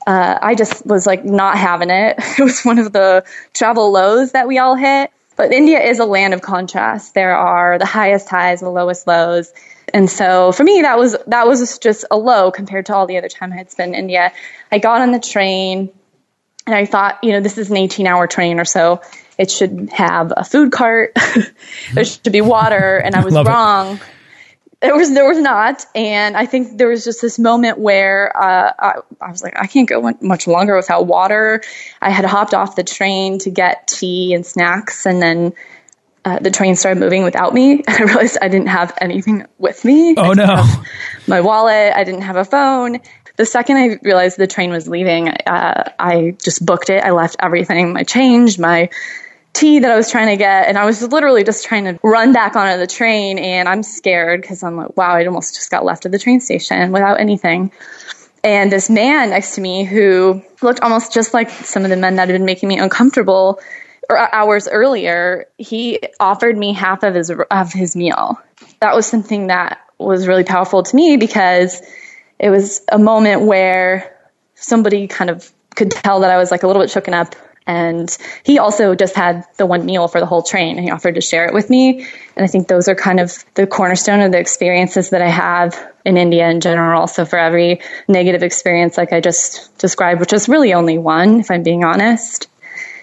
uh, 0.05 0.37
I 0.39 0.53
just 0.53 0.85
was 0.85 1.07
like 1.07 1.25
not 1.25 1.57
having 1.57 1.89
it. 1.89 2.17
It 2.39 2.43
was 2.43 2.61
one 2.63 2.77
of 2.77 2.91
the 2.91 3.23
travel 3.53 3.91
lows 3.91 4.33
that 4.33 4.47
we 4.47 4.59
all 4.59 4.75
hit. 4.75 5.11
But 5.35 5.51
India 5.51 5.79
is 5.79 5.99
a 5.99 6.05
land 6.05 6.33
of 6.33 6.41
contrast. 6.41 7.13
There 7.13 7.35
are 7.35 7.77
the 7.77 7.85
highest 7.85 8.29
highs, 8.29 8.61
and 8.61 8.67
the 8.67 8.71
lowest 8.71 9.05
lows. 9.07 9.53
And 9.93 10.09
so 10.09 10.51
for 10.51 10.63
me, 10.63 10.81
that 10.81 10.97
was, 10.97 11.15
that 11.27 11.47
was 11.47 11.77
just 11.79 12.05
a 12.09 12.17
low 12.17 12.51
compared 12.51 12.87
to 12.87 12.95
all 12.95 13.05
the 13.05 13.17
other 13.17 13.29
time 13.29 13.53
I 13.53 13.57
had 13.57 13.71
spent 13.71 13.93
in 13.93 13.99
India. 13.99 14.33
I 14.71 14.79
got 14.79 15.01
on 15.01 15.11
the 15.11 15.19
train 15.19 15.91
and 16.65 16.75
I 16.75 16.85
thought, 16.85 17.19
you 17.23 17.31
know, 17.31 17.41
this 17.41 17.57
is 17.57 17.69
an 17.69 17.77
18 17.77 18.07
hour 18.07 18.27
train 18.27 18.59
or 18.59 18.65
so. 18.65 19.01
It 19.37 19.51
should 19.51 19.89
have 19.91 20.33
a 20.35 20.43
food 20.43 20.71
cart. 20.71 21.15
there 21.93 22.05
should 22.05 22.31
be 22.31 22.41
water. 22.41 22.97
And 22.97 23.15
I 23.15 23.23
was 23.23 23.33
Love 23.33 23.45
it. 23.45 23.99
There 24.81 24.95
was 24.95 25.13
there 25.13 25.27
was 25.27 25.39
not, 25.39 25.85
and 25.95 26.35
I 26.35 26.45
think 26.45 26.77
there 26.77 26.89
was 26.89 27.03
just 27.03 27.21
this 27.21 27.39
moment 27.39 27.79
where 27.79 28.35
uh, 28.35 28.73
I, 28.77 28.93
I 29.21 29.31
was 29.31 29.41
like, 29.41 29.59
I 29.59 29.67
can't 29.67 29.87
go 29.87 30.13
much 30.21 30.47
longer 30.47 30.75
without 30.75 31.07
water. 31.07 31.61
I 32.01 32.09
had 32.09 32.25
hopped 32.25 32.53
off 32.53 32.75
the 32.75 32.83
train 32.83 33.39
to 33.39 33.49
get 33.49 33.87
tea 33.87 34.33
and 34.33 34.45
snacks, 34.45 35.05
and 35.05 35.21
then 35.21 35.53
uh, 36.25 36.39
the 36.39 36.51
train 36.51 36.75
started 36.75 36.99
moving 36.99 37.23
without 37.23 37.53
me. 37.53 37.83
And 37.87 37.87
I 37.87 38.03
realized 38.03 38.37
I 38.41 38.47
didn't 38.47 38.67
have 38.67 38.93
anything 38.99 39.45
with 39.57 39.85
me. 39.85 40.15
Oh 40.17 40.33
no! 40.33 40.63
my 41.27 41.41
wallet. 41.41 41.93
I 41.95 42.03
didn't 42.03 42.21
have 42.21 42.35
a 42.35 42.45
phone. 42.45 42.99
The 43.37 43.45
second 43.45 43.77
I 43.77 43.99
realized 44.01 44.37
the 44.37 44.47
train 44.47 44.71
was 44.71 44.87
leaving, 44.87 45.27
uh, 45.27 45.91
I 45.99 46.37
just 46.41 46.65
booked 46.65 46.89
it. 46.89 47.03
I 47.03 47.11
left 47.11 47.35
everything, 47.39 47.91
my 47.91 48.03
change, 48.03 48.57
my 48.57 48.89
tea 49.55 49.79
that 49.79 49.89
I 49.89 49.95
was 49.95 50.11
trying 50.11 50.27
to 50.27 50.37
get, 50.37 50.67
and 50.67 50.77
I 50.77 50.85
was 50.85 51.01
literally 51.01 51.43
just 51.43 51.65
trying 51.65 51.85
to 51.85 51.99
run 52.03 52.33
back 52.33 52.55
onto 52.55 52.77
the 52.77 52.87
train. 52.87 53.39
And 53.39 53.67
I'm 53.67 53.81
scared 53.81 54.41
because 54.41 54.61
I'm 54.61 54.75
like, 54.75 54.95
wow, 54.97 55.15
I 55.15 55.25
almost 55.25 55.55
just 55.55 55.71
got 55.71 55.85
left 55.85 56.05
at 56.05 56.11
the 56.11 56.19
train 56.19 56.39
station 56.39 56.91
without 56.91 57.19
anything. 57.19 57.71
And 58.43 58.71
this 58.71 58.91
man 58.91 59.31
next 59.31 59.55
to 59.55 59.61
me 59.61 59.85
who 59.85 60.43
looked 60.61 60.81
almost 60.81 61.11
just 61.11 61.33
like 61.33 61.49
some 61.49 61.83
of 61.83 61.89
the 61.89 61.95
men 61.95 62.17
that 62.17 62.27
had 62.27 62.33
been 62.33 62.45
making 62.45 62.69
me 62.69 62.77
uncomfortable 62.77 63.59
or 64.07 64.17
uh, 64.19 64.27
hours 64.31 64.67
earlier, 64.67 65.47
he 65.57 65.99
offered 66.19 66.55
me 66.55 66.73
half 66.73 67.01
of 67.01 67.15
his 67.15 67.31
of 67.31 67.73
his 67.73 67.95
meal. 67.95 68.39
That 68.81 68.95
was 68.95 69.07
something 69.07 69.47
that 69.47 69.79
was 69.97 70.27
really 70.27 70.43
powerful 70.43 70.83
to 70.83 70.95
me 70.95 71.17
because 71.17 71.81
it 72.37 72.49
was 72.49 72.81
a 72.91 72.99
moment 72.99 73.43
where 73.43 74.15
somebody 74.55 75.07
kind 75.07 75.29
of 75.29 75.51
could 75.75 75.89
tell 75.89 76.19
that 76.19 76.29
I 76.29 76.37
was 76.37 76.51
like 76.51 76.63
a 76.63 76.67
little 76.67 76.81
bit 76.81 76.89
shooken 76.89 77.13
up. 77.13 77.35
And 77.67 78.15
he 78.43 78.59
also 78.59 78.93
just 78.93 79.15
had 79.15 79.43
the 79.57 79.65
one 79.65 79.85
meal 79.85 80.07
for 80.07 80.19
the 80.19 80.25
whole 80.25 80.43
train 80.43 80.77
and 80.77 80.85
he 80.85 80.91
offered 80.91 81.15
to 81.15 81.21
share 81.21 81.45
it 81.45 81.53
with 81.53 81.69
me. 81.69 82.05
And 82.35 82.43
I 82.43 82.47
think 82.47 82.67
those 82.67 82.87
are 82.87 82.95
kind 82.95 83.19
of 83.19 83.43
the 83.55 83.65
cornerstone 83.65 84.21
of 84.21 84.31
the 84.31 84.39
experiences 84.39 85.09
that 85.09 85.21
I 85.21 85.29
have 85.29 85.93
in 86.05 86.17
India 86.17 86.47
in 86.49 86.61
general. 86.61 87.07
So 87.07 87.25
for 87.25 87.39
every 87.39 87.81
negative 88.07 88.43
experience, 88.43 88.97
like 88.97 89.13
I 89.13 89.19
just 89.19 89.75
described, 89.79 90.19
which 90.19 90.33
is 90.33 90.47
really 90.47 90.73
only 90.73 90.99
one, 90.99 91.39
if 91.39 91.49
I'm 91.49 91.63
being 91.63 91.83
honest, 91.83 92.47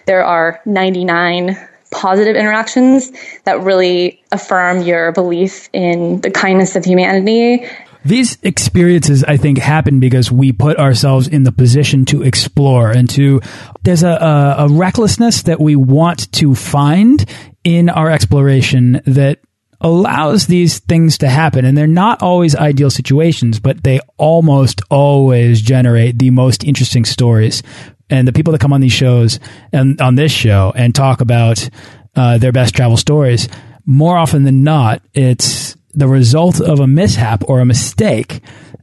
there 0.06 0.24
are 0.24 0.60
99 0.64 1.56
positive 1.90 2.36
interactions 2.36 3.12
that 3.44 3.60
really 3.60 4.22
affirm 4.30 4.82
your 4.82 5.12
belief 5.12 5.68
in 5.72 6.20
the 6.20 6.30
kindness 6.30 6.76
of 6.76 6.84
humanity 6.84 7.68
These 8.04 8.38
experiences, 8.42 9.22
I 9.24 9.36
think, 9.36 9.58
happen 9.58 10.00
because 10.00 10.32
we 10.32 10.52
put 10.52 10.78
ourselves 10.78 11.28
in 11.28 11.44
the 11.44 11.52
position 11.52 12.04
to 12.06 12.22
explore 12.22 12.90
and 12.90 13.08
to. 13.10 13.40
There's 13.82 14.02
a, 14.02 14.10
a, 14.10 14.54
a 14.66 14.68
recklessness 14.68 15.42
that 15.42 15.60
we 15.60 15.76
want 15.76 16.30
to 16.32 16.54
find 16.54 17.24
in 17.64 17.88
our 17.88 18.10
exploration 18.10 19.00
that 19.06 19.38
allows 19.82 20.46
these 20.46 20.78
things 20.78 21.18
to 21.18 21.28
happen. 21.28 21.64
And 21.64 21.76
they're 21.76 21.86
not 21.86 22.22
always 22.22 22.54
ideal 22.56 22.90
situations, 22.90 23.60
but 23.60 23.82
they 23.82 24.00
almost 24.16 24.80
always 24.90 25.60
generate 25.60 26.18
the 26.18 26.30
most 26.30 26.64
interesting 26.64 27.04
stories. 27.04 27.62
And 28.08 28.26
the 28.26 28.32
people 28.32 28.52
that 28.52 28.60
come 28.60 28.72
on 28.72 28.80
these 28.80 28.92
shows 28.92 29.40
and 29.72 30.00
on 30.00 30.14
this 30.14 30.32
show 30.32 30.72
and 30.76 30.94
talk 30.94 31.20
about 31.20 31.68
uh, 32.14 32.38
their 32.38 32.52
best 32.52 32.74
travel 32.74 32.96
stories, 32.96 33.48
more 33.84 34.16
often 34.16 34.44
than 34.44 34.62
not, 34.62 35.02
it's 35.14 35.76
the 35.94 36.08
result 36.08 36.60
of 36.60 36.80
a 36.80 36.86
mishap 36.86 37.44
or 37.48 37.60
a 37.60 37.64
mistake 37.64 38.40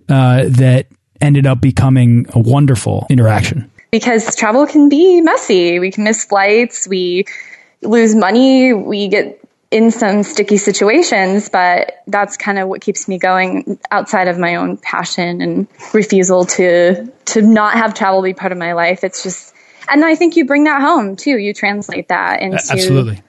uh, 0.08 0.46
that 0.48 0.88
ended 1.22 1.46
up 1.46 1.60
becoming 1.62 2.26
a 2.34 2.40
wonderful 2.40 3.06
interaction. 3.10 3.70
because 3.92 4.36
travel 4.36 4.66
can 4.66 4.90
be 4.90 5.22
messy. 5.22 5.80
We 5.80 5.92
can 5.92 6.04
miss 6.04 6.26
flights, 6.26 6.88
we 6.88 7.26
lose 7.82 8.16
money, 8.16 8.74
we 8.74 9.08
get 9.08 9.42
in 9.72 9.92
some 9.92 10.24
sticky 10.24 10.58
situations, 10.58 11.50
but 11.50 12.02
that's 12.08 12.38
kind 12.38 12.58
of 12.58 12.68
what 12.68 12.82
keeps 12.82 13.08
me 13.08 13.20
going 13.20 13.80
outside 13.92 14.28
of 14.28 14.38
my 14.40 14.56
own 14.56 14.78
passion 14.78 15.42
and 15.42 15.68
refusal 15.94 16.46
to 16.46 17.06
to 17.26 17.42
not 17.42 17.76
have 17.76 17.94
travel 17.94 18.22
be 18.22 18.34
part 18.34 18.52
of 18.52 18.58
my 18.58 18.74
life. 18.74 19.04
It's 19.04 19.22
just 19.22 19.54
and 19.88 20.04
I 20.04 20.16
think 20.16 20.36
you 20.36 20.46
bring 20.46 20.66
that 20.66 20.82
home 20.82 21.16
too. 21.16 21.38
You 21.38 21.54
translate 21.54 22.08
that 22.10 22.42
into 22.42 22.58
Absolutely. 22.70 23.22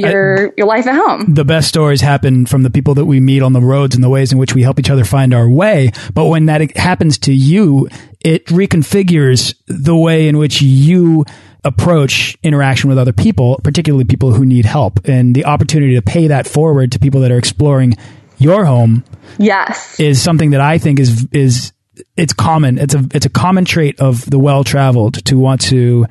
Your 0.00 0.52
your 0.56 0.66
life 0.66 0.86
at 0.86 0.94
home. 0.94 1.34
the 1.34 1.44
best 1.44 1.68
stories 1.68 2.00
happen 2.00 2.46
from 2.46 2.62
the 2.62 2.70
people 2.70 2.94
that 2.94 3.04
we 3.06 3.20
meet 3.20 3.42
on 3.42 3.52
the 3.52 3.60
roads 3.60 3.94
and 3.94 4.02
the 4.04 4.08
ways 4.08 4.32
in 4.32 4.38
which 4.38 4.54
we 4.54 4.62
help 4.62 4.78
each 4.78 4.90
other 4.90 5.04
find 5.04 5.32
our 5.34 5.48
way. 5.48 5.90
But 6.14 6.26
when 6.26 6.46
that 6.46 6.76
happens 6.76 7.18
to 7.18 7.32
you, 7.32 7.88
it 8.20 8.46
reconfigures 8.46 9.54
the 9.66 9.96
way 9.96 10.28
in 10.28 10.38
which 10.38 10.62
you 10.62 11.24
approach 11.64 12.36
interaction 12.42 12.88
with 12.88 12.98
other 12.98 13.12
people, 13.12 13.60
particularly 13.62 14.04
people 14.04 14.32
who 14.32 14.46
need 14.46 14.64
help. 14.64 15.00
And 15.06 15.34
the 15.34 15.44
opportunity 15.44 15.94
to 15.94 16.02
pay 16.02 16.28
that 16.28 16.46
forward 16.48 16.92
to 16.92 16.98
people 16.98 17.20
that 17.20 17.30
are 17.30 17.38
exploring 17.38 17.94
your 18.38 18.64
home 18.64 19.04
Yes. 19.38 20.00
is 20.00 20.22
something 20.22 20.50
that 20.50 20.60
I 20.62 20.78
think 20.78 20.98
is 20.98 21.26
is 21.32 21.72
it's 22.16 22.32
common. 22.32 22.78
It's 22.78 22.94
a 22.94 23.04
it's 23.12 23.26
a 23.26 23.30
common 23.30 23.66
trait 23.66 24.00
of 24.00 24.24
the 24.30 24.38
well 24.38 24.64
traveled 24.64 25.22
to 25.26 25.38
want 25.38 25.60
to 25.62 26.06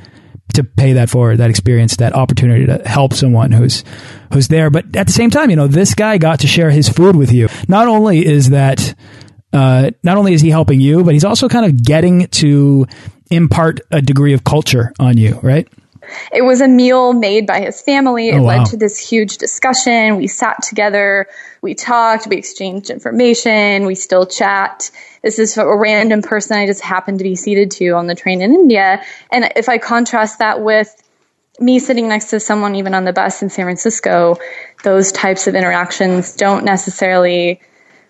to 0.53 0.63
pay 0.63 0.94
that 0.94 1.10
forward, 1.10 1.38
that 1.38 1.50
experience, 1.50 1.98
that 1.98 2.13
opportunity 2.13 2.65
to 2.65 2.88
help 2.88 3.13
someone 3.13 3.51
who's 3.51 3.84
who's 4.34 4.48
there. 4.48 4.70
But 4.70 4.96
at 4.96 5.08
the 5.08 5.13
same 5.13 5.29
time, 5.29 5.50
you 5.50 5.56
know, 5.56 5.68
this 5.68 5.94
guy 5.94 6.18
got 6.18 6.41
to 6.41 6.48
share 6.48 6.72
his 6.72 6.89
food 6.89 7.15
with 7.15 7.32
you. 7.32 7.48
Not 7.68 7.88
only 7.88 8.25
is 8.25 8.50
that 8.50 8.96
uh, 9.53 9.91
not 10.03 10.18
only 10.18 10.34
is 10.34 10.41
he 10.41 10.50
helping 10.50 10.79
you, 10.79 11.03
but 11.03 11.13
he's 11.13 11.25
also 11.25 11.50
kind 11.50 11.65
of 11.65 11.84
getting 11.84 12.27
to 12.27 12.86
impart 13.32 13.79
a 13.91 14.01
degree 14.01 14.34
of 14.34 14.44
culture 14.44 14.94
on 15.00 15.18
you, 15.18 15.39
right? 15.41 15.68
It 16.32 16.44
was 16.44 16.62
a 16.62 16.68
meal 16.68 17.13
made 17.13 17.46
by 17.48 17.62
his 17.62 17.82
family. 17.82 18.32
Oh, 18.32 18.36
it 18.36 18.39
Oh, 18.39 18.44
wow. 18.44 18.58
led 18.60 18.66
to 18.68 18.78
this 18.78 18.98
huge 18.98 19.38
discussion. 19.38 20.18
We 20.18 20.28
sat 20.28 20.62
together, 20.63 21.28
we 21.62 21.75
talked, 21.75 22.28
we 22.28 22.38
exchanged 22.38 22.89
information, 22.89 23.86
we 23.86 23.96
still 23.96 24.25
chat. 24.25 24.92
This 25.24 25.39
is 25.39 25.58
a 25.58 25.66
random 25.75 26.22
person 26.22 26.58
I 26.58 26.66
just 26.66 26.82
happened 26.82 27.20
to 27.20 27.24
be 27.24 27.36
seated 27.36 27.72
to 27.72 27.89
on 27.92 28.08
the 28.08 28.16
train 28.16 28.42
in 28.42 28.54
India. 28.54 29.04
And 29.32 29.51
if 29.56 29.68
I 29.70 29.78
contrast 29.78 30.39
that 30.39 30.62
with 30.62 30.96
me 31.60 31.78
sitting 31.80 32.08
next 32.08 32.30
to 32.30 32.39
someone 32.39 32.75
even 32.75 32.94
on 32.94 33.04
the 33.04 33.12
bus 33.12 33.42
in 33.42 33.50
San 33.50 33.66
Francisco, 33.66 34.38
those 34.84 35.12
types 35.12 35.46
of 35.48 35.56
interactions 35.56 36.36
don't 36.36 36.63
necessarily 36.63 37.60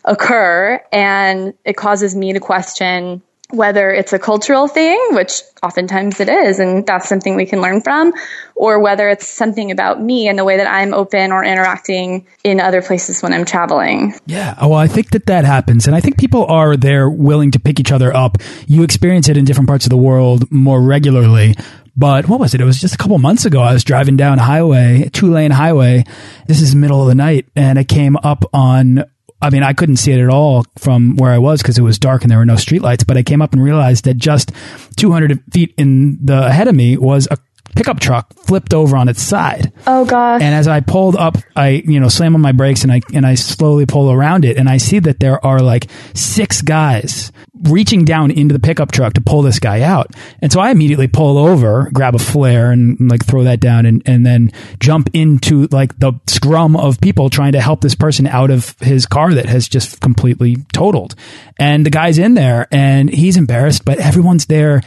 occur. 0.05 0.79
And 0.91 1.55
it 1.65 1.73
causes 1.73 2.15
me 2.15 2.33
to 2.33 2.39
question 2.39 3.23
whether 3.51 3.89
it's 3.89 4.13
a 4.13 4.19
cultural 4.19 4.67
thing, 4.67 4.99
which 5.11 5.41
oftentimes 5.63 6.19
it 6.19 6.29
is, 6.29 6.59
and 6.59 6.85
that's 6.85 7.09
something 7.09 7.35
we 7.35 7.47
can 7.47 7.61
learn 7.61 7.81
from, 7.81 8.13
or 8.55 8.79
whether 8.79 9.09
it's 9.09 9.27
something 9.27 9.71
about 9.71 10.01
me 10.01 10.27
and 10.27 10.37
the 10.37 10.43
way 10.43 10.57
that 10.57 10.67
I'm 10.67 10.93
open 10.93 11.31
or 11.31 11.43
interacting 11.43 12.27
in 12.43 12.59
other 12.59 12.81
places 12.81 13.23
when 13.23 13.33
I'm 13.33 13.45
traveling. 13.45 14.13
Yeah. 14.27 14.55
Oh, 14.61 14.69
well, 14.69 14.79
I 14.79 14.87
think 14.87 15.11
that 15.11 15.25
that 15.25 15.45
happens. 15.45 15.87
And 15.87 15.95
I 15.95 15.99
think 15.99 16.19
people 16.19 16.45
are 16.45 16.77
there 16.77 17.09
willing 17.09 17.49
to 17.51 17.59
pick 17.59 17.79
each 17.79 17.91
other 17.91 18.15
up. 18.15 18.37
You 18.67 18.83
experience 18.83 19.29
it 19.29 19.37
in 19.37 19.45
different 19.45 19.67
parts 19.67 19.85
of 19.85 19.89
the 19.89 19.97
world 19.97 20.51
more 20.51 20.79
regularly. 20.79 21.55
But 21.97 22.29
what 22.29 22.39
was 22.39 22.53
it? 22.53 22.61
It 22.61 22.65
was 22.65 22.79
just 22.79 22.93
a 22.93 22.97
couple 22.97 23.17
months 23.17 23.45
ago. 23.45 23.61
I 23.61 23.73
was 23.73 23.83
driving 23.83 24.15
down 24.15 24.39
a 24.39 24.43
highway, 24.43 25.09
two 25.11 25.31
lane 25.31 25.51
highway. 25.51 26.05
This 26.47 26.61
is 26.61 26.75
middle 26.75 27.01
of 27.01 27.07
the 27.07 27.15
night 27.15 27.47
and 27.55 27.79
I 27.79 27.83
came 27.83 28.15
up 28.23 28.45
on 28.53 29.05
I 29.41 29.49
mean, 29.49 29.63
I 29.63 29.73
couldn't 29.73 29.97
see 29.97 30.11
it 30.11 30.19
at 30.21 30.29
all 30.29 30.65
from 30.77 31.15
where 31.15 31.31
I 31.31 31.37
was 31.37 31.61
because 31.61 31.77
it 31.77 31.81
was 31.81 31.97
dark 31.97 32.23
and 32.23 32.31
there 32.31 32.37
were 32.37 32.45
no 32.45 32.55
streetlights. 32.55 33.07
But 33.07 33.17
I 33.17 33.23
came 33.23 33.41
up 33.41 33.53
and 33.53 33.63
realized 33.63 34.05
that 34.05 34.15
just 34.17 34.51
200 34.97 35.41
feet 35.51 35.73
in 35.77 36.23
the 36.23 36.47
ahead 36.47 36.67
of 36.67 36.75
me 36.75 36.97
was 36.97 37.27
a 37.31 37.37
pickup 37.75 37.99
truck 37.99 38.33
flipped 38.45 38.73
over 38.73 38.97
on 38.97 39.07
its 39.07 39.21
side. 39.21 39.71
Oh 39.87 40.05
gosh. 40.05 40.41
And 40.41 40.53
as 40.53 40.67
I 40.67 40.79
pulled 40.81 41.15
up, 41.15 41.37
I, 41.55 41.83
you 41.85 41.99
know, 41.99 42.09
slam 42.09 42.35
on 42.35 42.41
my 42.41 42.51
brakes 42.51 42.83
and 42.83 42.91
I, 42.91 43.01
and 43.13 43.25
I 43.25 43.35
slowly 43.35 43.85
pull 43.85 44.11
around 44.11 44.45
it 44.45 44.57
and 44.57 44.69
I 44.69 44.77
see 44.77 44.99
that 44.99 45.19
there 45.19 45.43
are 45.45 45.59
like 45.59 45.89
six 46.13 46.61
guys 46.61 47.31
reaching 47.63 48.05
down 48.05 48.31
into 48.31 48.53
the 48.53 48.59
pickup 48.59 48.91
truck 48.91 49.13
to 49.13 49.21
pull 49.21 49.41
this 49.41 49.59
guy 49.59 49.81
out. 49.81 50.11
And 50.41 50.51
so 50.51 50.59
I 50.59 50.71
immediately 50.71 51.07
pull 51.07 51.37
over, 51.37 51.89
grab 51.93 52.15
a 52.15 52.19
flare 52.19 52.71
and 52.71 53.09
like 53.09 53.25
throw 53.25 53.43
that 53.43 53.59
down 53.59 53.85
and, 53.85 54.01
and 54.05 54.25
then 54.25 54.51
jump 54.79 55.09
into 55.13 55.67
like 55.67 55.97
the 55.99 56.13
scrum 56.27 56.75
of 56.75 57.01
people 57.01 57.29
trying 57.29 57.51
to 57.53 57.61
help 57.61 57.81
this 57.81 57.95
person 57.95 58.27
out 58.27 58.49
of 58.49 58.77
his 58.79 59.05
car 59.05 59.33
that 59.33 59.47
has 59.47 59.67
just 59.67 59.99
completely 59.99 60.57
totaled. 60.71 61.15
And 61.57 61.85
the 61.85 61.89
guy's 61.89 62.17
in 62.17 62.33
there 62.33 62.67
and 62.71 63.09
he's 63.09 63.35
embarrassed, 63.35 63.83
but 63.83 63.99
everyone's 63.99 64.45
there 64.45 64.81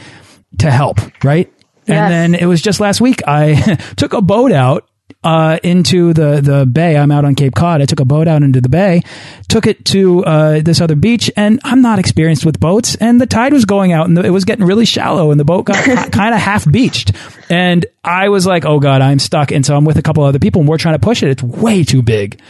to 0.59 0.71
help, 0.71 0.99
right? 1.23 1.52
Yes. 1.85 1.97
And 1.97 2.11
then 2.11 2.35
it 2.35 2.45
was 2.45 2.61
just 2.61 2.79
last 2.79 3.01
week 3.01 3.21
I 3.27 3.55
took 3.95 4.13
a 4.13 4.21
boat 4.21 4.51
out 4.51 4.89
uh, 5.23 5.57
into 5.63 6.13
the 6.13 6.41
the 6.41 6.65
bay. 6.65 6.97
I'm 6.97 7.11
out 7.11 7.25
on 7.25 7.35
Cape 7.35 7.55
Cod. 7.55 7.81
I 7.81 7.85
took 7.85 7.99
a 7.99 8.05
boat 8.05 8.27
out 8.27 8.43
into 8.43 8.61
the 8.61 8.69
bay, 8.69 9.01
took 9.47 9.67
it 9.67 9.85
to 9.85 10.25
uh, 10.25 10.61
this 10.61 10.81
other 10.81 10.95
beach, 10.95 11.31
and 11.37 11.59
I'm 11.63 11.81
not 11.81 11.99
experienced 11.99 12.45
with 12.45 12.59
boats. 12.59 12.95
And 12.95 13.21
the 13.21 13.25
tide 13.25 13.53
was 13.53 13.65
going 13.65 13.93
out, 13.93 14.07
and 14.07 14.17
the, 14.17 14.25
it 14.25 14.31
was 14.31 14.45
getting 14.45 14.65
really 14.65 14.85
shallow, 14.85 15.31
and 15.31 15.39
the 15.39 15.45
boat 15.45 15.65
got 15.65 15.83
kind 16.11 16.33
of 16.33 16.41
half 16.41 16.69
beached. 16.69 17.13
And 17.49 17.85
I 18.03 18.29
was 18.29 18.45
like, 18.45 18.65
"Oh 18.65 18.79
God, 18.79 19.01
I'm 19.01 19.19
stuck." 19.19 19.51
And 19.51 19.65
so 19.65 19.75
I'm 19.75 19.85
with 19.85 19.97
a 19.97 20.01
couple 20.01 20.23
other 20.23 20.39
people, 20.39 20.61
and 20.61 20.69
we're 20.69 20.77
trying 20.77 20.95
to 20.95 20.99
push 20.99 21.23
it. 21.23 21.29
It's 21.29 21.43
way 21.43 21.83
too 21.83 22.01
big. 22.01 22.41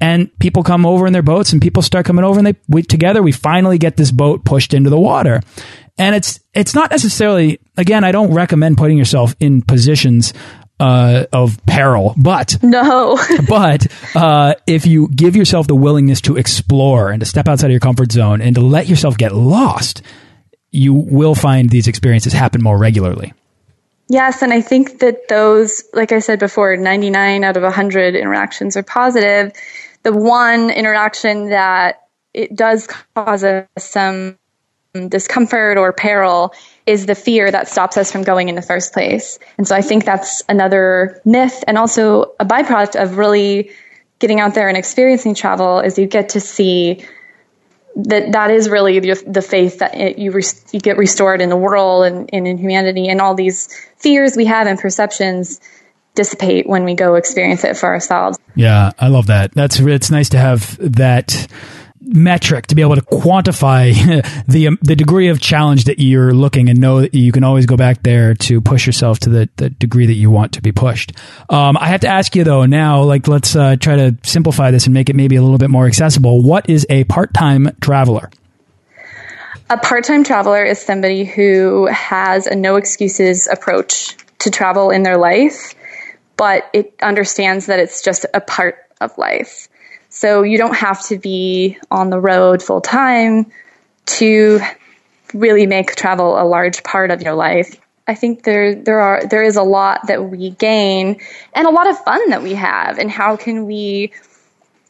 And 0.00 0.36
people 0.38 0.62
come 0.62 0.86
over 0.86 1.06
in 1.06 1.12
their 1.12 1.22
boats, 1.22 1.52
and 1.52 1.60
people 1.60 1.82
start 1.82 2.06
coming 2.06 2.24
over, 2.24 2.38
and 2.38 2.46
they 2.46 2.54
we, 2.68 2.82
together 2.82 3.22
we 3.22 3.32
finally 3.32 3.78
get 3.78 3.96
this 3.96 4.10
boat 4.10 4.44
pushed 4.44 4.72
into 4.72 4.90
the 4.90 4.98
water. 4.98 5.40
And 5.98 6.14
it's 6.14 6.40
it's 6.54 6.74
not 6.74 6.90
necessarily 6.90 7.60
again 7.76 8.04
i 8.04 8.12
don't 8.12 8.32
recommend 8.32 8.78
putting 8.78 8.98
yourself 8.98 9.34
in 9.38 9.62
positions 9.62 10.32
uh, 10.80 11.26
of 11.32 11.64
peril 11.66 12.14
but 12.16 12.56
no. 12.62 13.18
but 13.48 13.86
uh, 14.16 14.54
if 14.66 14.86
you 14.86 15.08
give 15.08 15.36
yourself 15.36 15.66
the 15.66 15.74
willingness 15.76 16.22
to 16.22 16.38
explore 16.38 17.10
and 17.10 17.20
to 17.20 17.26
step 17.26 17.48
outside 17.48 17.66
of 17.66 17.72
your 17.72 17.80
comfort 17.80 18.10
zone 18.10 18.40
and 18.40 18.54
to 18.54 18.62
let 18.62 18.88
yourself 18.88 19.18
get 19.18 19.34
lost 19.34 20.02
you 20.70 20.94
will 20.94 21.34
find 21.34 21.70
these 21.70 21.88
experiences 21.88 22.32
happen 22.32 22.62
more 22.62 22.78
regularly. 22.78 23.32
Yes, 24.08 24.42
and 24.42 24.52
I 24.52 24.60
think 24.60 25.00
that 25.00 25.28
those, 25.28 25.84
like 25.92 26.12
I 26.12 26.18
said 26.18 26.38
before, 26.38 26.76
99 26.76 27.44
out 27.44 27.56
of 27.56 27.62
100 27.62 28.14
interactions 28.16 28.76
are 28.76 28.82
positive. 28.82 29.52
The 30.02 30.12
one 30.12 30.70
interaction 30.70 31.50
that 31.50 32.02
it 32.32 32.56
does 32.56 32.88
cause 33.14 33.44
us 33.44 33.66
some 33.76 34.38
discomfort 35.08 35.78
or 35.78 35.92
peril 35.92 36.52
is 36.86 37.06
the 37.06 37.14
fear 37.14 37.50
that 37.50 37.68
stops 37.68 37.96
us 37.96 38.10
from 38.10 38.22
going 38.22 38.48
in 38.48 38.54
the 38.54 38.62
first 38.62 38.92
place. 38.92 39.38
And 39.56 39.66
so 39.66 39.76
I 39.76 39.82
think 39.82 40.04
that's 40.04 40.42
another 40.48 41.20
myth 41.24 41.62
and 41.66 41.78
also 41.78 42.34
a 42.40 42.44
byproduct 42.44 43.00
of 43.00 43.16
really 43.16 43.70
getting 44.18 44.40
out 44.40 44.54
there 44.54 44.68
and 44.68 44.76
experiencing 44.76 45.34
travel 45.34 45.80
is 45.80 45.98
you 45.98 46.06
get 46.06 46.30
to 46.30 46.40
see 46.40 47.04
that 47.96 48.32
that 48.32 48.50
is 48.50 48.68
really 48.68 49.00
the, 49.00 49.22
the 49.26 49.42
faith 49.42 49.78
that 49.78 49.94
it, 49.94 50.18
you 50.18 50.30
re, 50.30 50.42
you 50.72 50.80
get 50.80 50.96
restored 50.96 51.40
in 51.40 51.48
the 51.48 51.56
world 51.56 52.04
and, 52.04 52.30
and 52.32 52.46
in 52.46 52.58
humanity 52.58 53.08
and 53.08 53.20
all 53.20 53.34
these 53.34 53.68
fears 53.96 54.36
we 54.36 54.44
have 54.44 54.66
and 54.66 54.78
perceptions 54.78 55.60
dissipate 56.20 56.66
when 56.66 56.84
we 56.84 56.94
go 56.94 57.14
experience 57.14 57.64
it 57.64 57.78
for 57.78 57.86
ourselves. 57.86 58.38
Yeah, 58.54 58.92
I 58.98 59.08
love 59.08 59.28
that. 59.28 59.52
That's 59.52 59.80
it's 59.80 60.10
nice 60.10 60.28
to 60.30 60.38
have 60.38 60.76
that 60.80 61.46
metric 62.02 62.66
to 62.66 62.74
be 62.74 62.82
able 62.82 62.96
to 62.96 63.02
quantify 63.02 63.92
the 64.48 64.68
um, 64.68 64.78
the 64.82 64.96
degree 64.96 65.28
of 65.28 65.40
challenge 65.40 65.84
that 65.84 65.98
you're 65.98 66.34
looking 66.34 66.68
and 66.68 66.78
know 66.78 67.00
that 67.00 67.14
you 67.14 67.32
can 67.32 67.42
always 67.42 67.64
go 67.64 67.76
back 67.76 68.02
there 68.02 68.34
to 68.34 68.60
push 68.60 68.86
yourself 68.86 69.18
to 69.20 69.30
the, 69.30 69.48
the 69.56 69.70
degree 69.70 70.06
that 70.06 70.14
you 70.14 70.30
want 70.30 70.52
to 70.52 70.62
be 70.62 70.72
pushed. 70.72 71.12
Um, 71.48 71.78
I 71.78 71.88
have 71.88 72.00
to 72.00 72.08
ask 72.08 72.36
you 72.36 72.44
though 72.44 72.66
now, 72.66 73.02
like 73.02 73.26
let's 73.26 73.56
uh, 73.56 73.76
try 73.76 73.96
to 73.96 74.16
simplify 74.22 74.70
this 74.70 74.84
and 74.86 74.92
make 74.92 75.08
it 75.08 75.16
maybe 75.16 75.36
a 75.36 75.42
little 75.42 75.58
bit 75.58 75.70
more 75.70 75.86
accessible. 75.86 76.42
What 76.42 76.68
is 76.68 76.86
a 76.90 77.04
part 77.04 77.32
time 77.32 77.74
traveler? 77.80 78.30
A 79.70 79.78
part 79.78 80.04
time 80.04 80.24
traveler 80.24 80.64
is 80.64 80.78
somebody 80.78 81.24
who 81.24 81.86
has 81.86 82.46
a 82.46 82.56
no 82.56 82.76
excuses 82.76 83.46
approach 83.46 84.16
to 84.40 84.50
travel 84.50 84.90
in 84.90 85.02
their 85.02 85.16
life, 85.16 85.74
but 86.40 86.70
it 86.72 86.94
understands 87.02 87.66
that 87.66 87.80
it's 87.80 88.00
just 88.00 88.24
a 88.32 88.40
part 88.40 88.78
of 88.98 89.18
life. 89.18 89.68
So 90.08 90.42
you 90.42 90.56
don't 90.56 90.74
have 90.74 91.06
to 91.08 91.18
be 91.18 91.76
on 91.90 92.08
the 92.08 92.18
road 92.18 92.62
full 92.62 92.80
time 92.80 93.52
to 94.06 94.58
really 95.34 95.66
make 95.66 95.94
travel 95.96 96.40
a 96.40 96.46
large 96.48 96.82
part 96.82 97.10
of 97.10 97.20
your 97.20 97.34
life. 97.34 97.78
I 98.08 98.14
think 98.14 98.42
there 98.42 98.74
there 98.74 99.00
are 99.00 99.26
there 99.26 99.42
is 99.42 99.56
a 99.56 99.62
lot 99.62 100.06
that 100.06 100.30
we 100.30 100.48
gain 100.48 101.20
and 101.52 101.66
a 101.66 101.70
lot 101.70 101.90
of 101.90 102.02
fun 102.02 102.30
that 102.30 102.42
we 102.42 102.54
have 102.54 102.98
and 102.98 103.10
how 103.10 103.36
can 103.36 103.66
we 103.66 104.14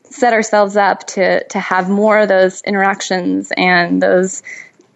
set 0.05 0.33
ourselves 0.33 0.77
up 0.77 1.05
to 1.09 1.43
to 1.49 1.59
have 1.59 1.91
more 1.91 2.21
of 2.21 2.29
those 2.29 2.63
interactions 2.63 3.53
and 3.57 4.01
those 4.01 4.45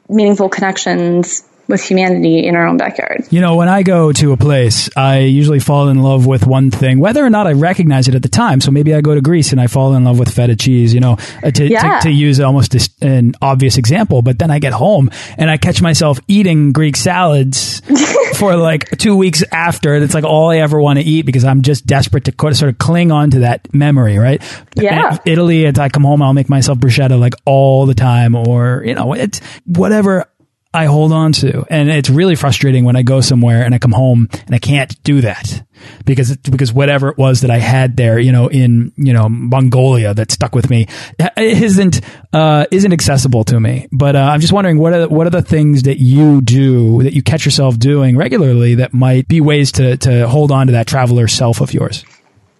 meaningful 0.09 0.49
connections 0.49 1.43
with 1.69 1.83
humanity 1.83 2.47
in 2.47 2.57
our 2.57 2.67
own 2.67 2.77
backyard. 2.77 3.25
You 3.31 3.41
know, 3.41 3.57
when 3.57 3.69
I 3.69 3.83
go 3.83 4.13
to 4.13 4.33
a 4.33 4.37
place, 4.37 4.89
I 4.97 5.21
usually 5.21 5.61
fall 5.61 5.89
in 5.89 6.03
love 6.03 6.27
with 6.27 6.47
one 6.47 6.71
thing, 6.71 6.99
whether 6.99 7.25
or 7.25 7.31
not 7.31 7.47
I 7.47 7.53
recognize 7.53 8.09
it 8.09 8.15
at 8.15 8.23
the 8.23 8.29
time. 8.29 8.61
So 8.61 8.71
maybe 8.71 8.95
I 8.95 9.01
go 9.01 9.15
to 9.15 9.21
Greece 9.21 9.53
and 9.53 9.61
I 9.61 9.67
fall 9.67 9.95
in 9.95 10.05
love 10.05 10.19
with 10.19 10.35
feta 10.35 10.57
cheese, 10.57 10.93
you 10.93 11.01
know, 11.01 11.17
uh, 11.43 11.51
to, 11.51 11.67
yeah. 11.67 12.01
to, 12.01 12.09
to, 12.09 12.15
use 12.15 12.39
almost 12.41 12.75
an 13.03 13.35
obvious 13.41 13.79
example. 13.79 14.23
But 14.23 14.39
then 14.39 14.51
I 14.51 14.59
get 14.59 14.73
home 14.73 15.11
and 15.39 15.51
I 15.51 15.57
catch 15.57 15.81
myself 15.81 16.21
eating 16.29 16.73
Greek 16.73 16.97
salads 16.97 17.81
for 18.37 18.57
like 18.57 18.91
two 18.99 19.17
weeks 19.17 19.43
after. 19.51 20.01
That's 20.01 20.15
like 20.15 20.25
all 20.25 20.51
I 20.51 20.59
ever 20.59 20.81
want 20.81 20.99
to 20.99 21.05
eat 21.05 21.27
because 21.27 21.45
I'm 21.45 21.63
just 21.63 21.87
desperate 21.87 22.25
to 22.25 22.55
sort 22.55 22.71
of 22.71 22.79
cling 22.79 23.11
on 23.11 23.31
to 23.31 23.41
that 23.41 23.73
memory, 23.73 24.19
right? 24.19 24.43
Yeah. 24.77 25.19
Italy, 25.25 25.67
as 25.67 25.79
I 25.79 25.89
come 25.89 26.05
home, 26.05 26.23
I'll 26.23 26.35
make 26.35 26.49
myself 26.49 26.79
bruschetta 26.79 27.19
like 27.19 27.35
all 27.45 27.87
the 27.87 27.95
time 27.95 28.35
or, 28.35 28.83
you 28.85 28.95
know, 28.95 29.15
it's 29.15 29.41
whatever 29.65 30.27
I 30.75 30.87
hold 30.87 31.13
on 31.13 31.33
to. 31.35 31.65
And 31.71 31.89
it's 31.89 32.11
really 32.11 32.35
frustrating 32.35 32.85
when 32.85 32.97
I 32.97 33.03
go 33.03 33.21
somewhere 33.21 33.63
and 33.63 33.75
I 33.75 33.79
come 33.79 33.93
home 33.93 34.29
and 34.33 34.55
I 34.55 34.59
can't 34.59 35.01
do 35.05 35.21
that 35.21 35.63
because 36.05 36.37
because 36.39 36.73
whatever 36.73 37.11
it 37.11 37.17
was 37.17 37.43
that 37.43 37.51
I 37.51 37.59
had 37.59 37.97
there, 37.97 38.19
you 38.19 38.33
know, 38.33 38.49
in, 38.49 38.93
you 38.97 39.13
know, 39.13 39.29
Mongolia 39.29 40.13
that 40.15 40.33
stuck 40.33 40.53
with 40.53 40.69
me 40.71 40.89
isn't, 41.37 42.01
uh, 42.33 42.67
isn't 42.73 42.93
accessible 42.93 43.45
to 43.45 43.61
me. 43.61 43.87
But, 43.93 44.17
uh, 44.17 44.19
I'm 44.19 44.41
just 44.41 44.53
wondering 44.53 44.79
what 44.79 44.93
are, 44.93 45.09
what 45.09 45.29
are 45.29 45.31
the 45.31 45.43
things 45.43 45.85
that 45.85 46.01
you 46.01 46.41
do 46.41 47.05
that 47.05 47.15
you 47.15 47.23
catch 47.23 47.45
yourself 47.45 47.79
doing 47.79 48.17
regularly 48.17 48.75
that 48.77 48.93
might 48.93 49.29
be 49.29 49.41
ways 49.41 49.71
to, 49.73 49.97
to 49.99 50.29
hold 50.29 50.51
on 50.51 50.67
to 50.67 50.73
that 50.73 50.89
traveler 50.89 51.29
self 51.29 51.61
of 51.61 51.73
yours? 51.73 52.05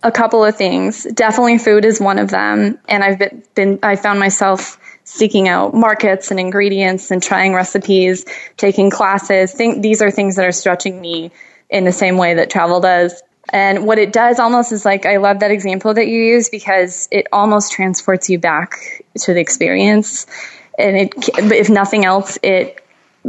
A 0.05 0.13
couple 0.13 0.45
of 0.45 0.55
things. 0.55 1.03
Definitely 1.03 1.59
food 1.59 1.85
is 1.85 1.99
one 2.01 2.21
of 2.21 2.31
them. 2.31 2.79
And 2.89 3.03
I've 3.03 3.19
been, 3.19 3.43
been 3.55 3.79
I 3.83 3.97
found 3.97 4.21
myself 4.21 4.79
seeking 5.05 5.49
out 5.49 5.75
markets 5.75 6.31
and 6.31 6.41
ingredients 6.41 7.11
and 7.11 7.23
trying 7.23 7.55
recipes, 7.55 8.25
taking 8.57 8.91
classes. 8.91 9.53
Think 9.53 9.83
these 9.83 10.03
are 10.03 10.11
things 10.11 10.37
that 10.37 10.47
are 10.47 10.53
stretching 10.53 11.01
me 11.01 11.31
in 11.71 11.85
the 11.85 11.93
same 11.93 12.17
way 12.17 12.35
that 12.35 12.51
travel 12.51 12.81
does. 12.81 13.23
And 13.51 13.87
what 13.87 13.99
it 13.99 14.13
does 14.13 14.39
almost 14.39 14.73
is 14.73 14.85
like, 14.85 15.05
I 15.05 15.19
love 15.19 15.41
that 15.41 15.51
example 15.51 15.93
that 15.95 16.07
you 16.07 16.23
use 16.23 16.49
because 16.49 17.09
it 17.11 17.27
almost 17.31 17.73
transports 17.73 18.31
you 18.31 18.39
back 18.39 19.05
to 19.19 19.35
the 19.35 19.41
experience. 19.41 20.27
And 20.79 20.97
it, 20.97 21.13
if 21.39 21.69
nothing 21.69 22.07
else, 22.07 22.39
it 22.43 22.83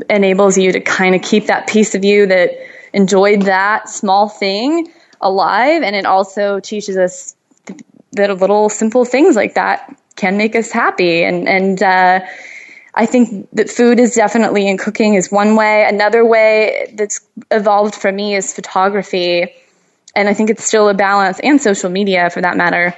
enables 0.10 0.58
you 0.58 0.72
to 0.72 0.80
kind 0.80 1.16
of 1.16 1.22
keep 1.22 1.48
that 1.48 1.68
piece 1.68 1.96
of 1.96 2.06
you 2.06 2.26
that 2.28 2.52
enjoyed 2.94 3.44
that 3.44 3.90
small 3.90 4.30
thing 4.30 4.90
alive. 5.20 5.84
And 5.84 5.96
it 5.96 6.06
also 6.06 6.62
teaches 6.62 6.98
us 6.98 7.36
that 8.14 8.40
little 8.40 8.70
simple 8.70 9.04
things 9.04 9.36
like 9.36 9.56
that 9.56 9.94
can 10.16 10.38
make 10.38 10.56
us 10.56 10.72
happy. 10.72 11.24
And, 11.24 11.48
and, 11.48 11.82
uh, 11.84 12.20
I 12.96 13.06
think 13.06 13.50
that 13.52 13.70
food 13.70 14.00
is 14.00 14.16
definitely 14.16 14.70
and 14.70 14.80
cooking 14.80 15.16
is 15.16 15.30
one 15.30 15.58
way. 15.58 15.86
Another 15.86 16.26
way 16.26 16.94
that's 16.96 17.20
evolved 17.52 17.94
for 17.94 18.10
me 18.10 18.36
is 18.36 18.54
photography. 18.54 19.54
And 20.16 20.30
I 20.30 20.34
think 20.34 20.50
it's 20.50 20.64
still 20.64 20.88
a 20.88 20.94
balance 20.94 21.40
and 21.42 21.62
social 21.62 21.90
media 21.90 22.30
for 22.30 22.42
that 22.42 22.56
matter 22.56 22.96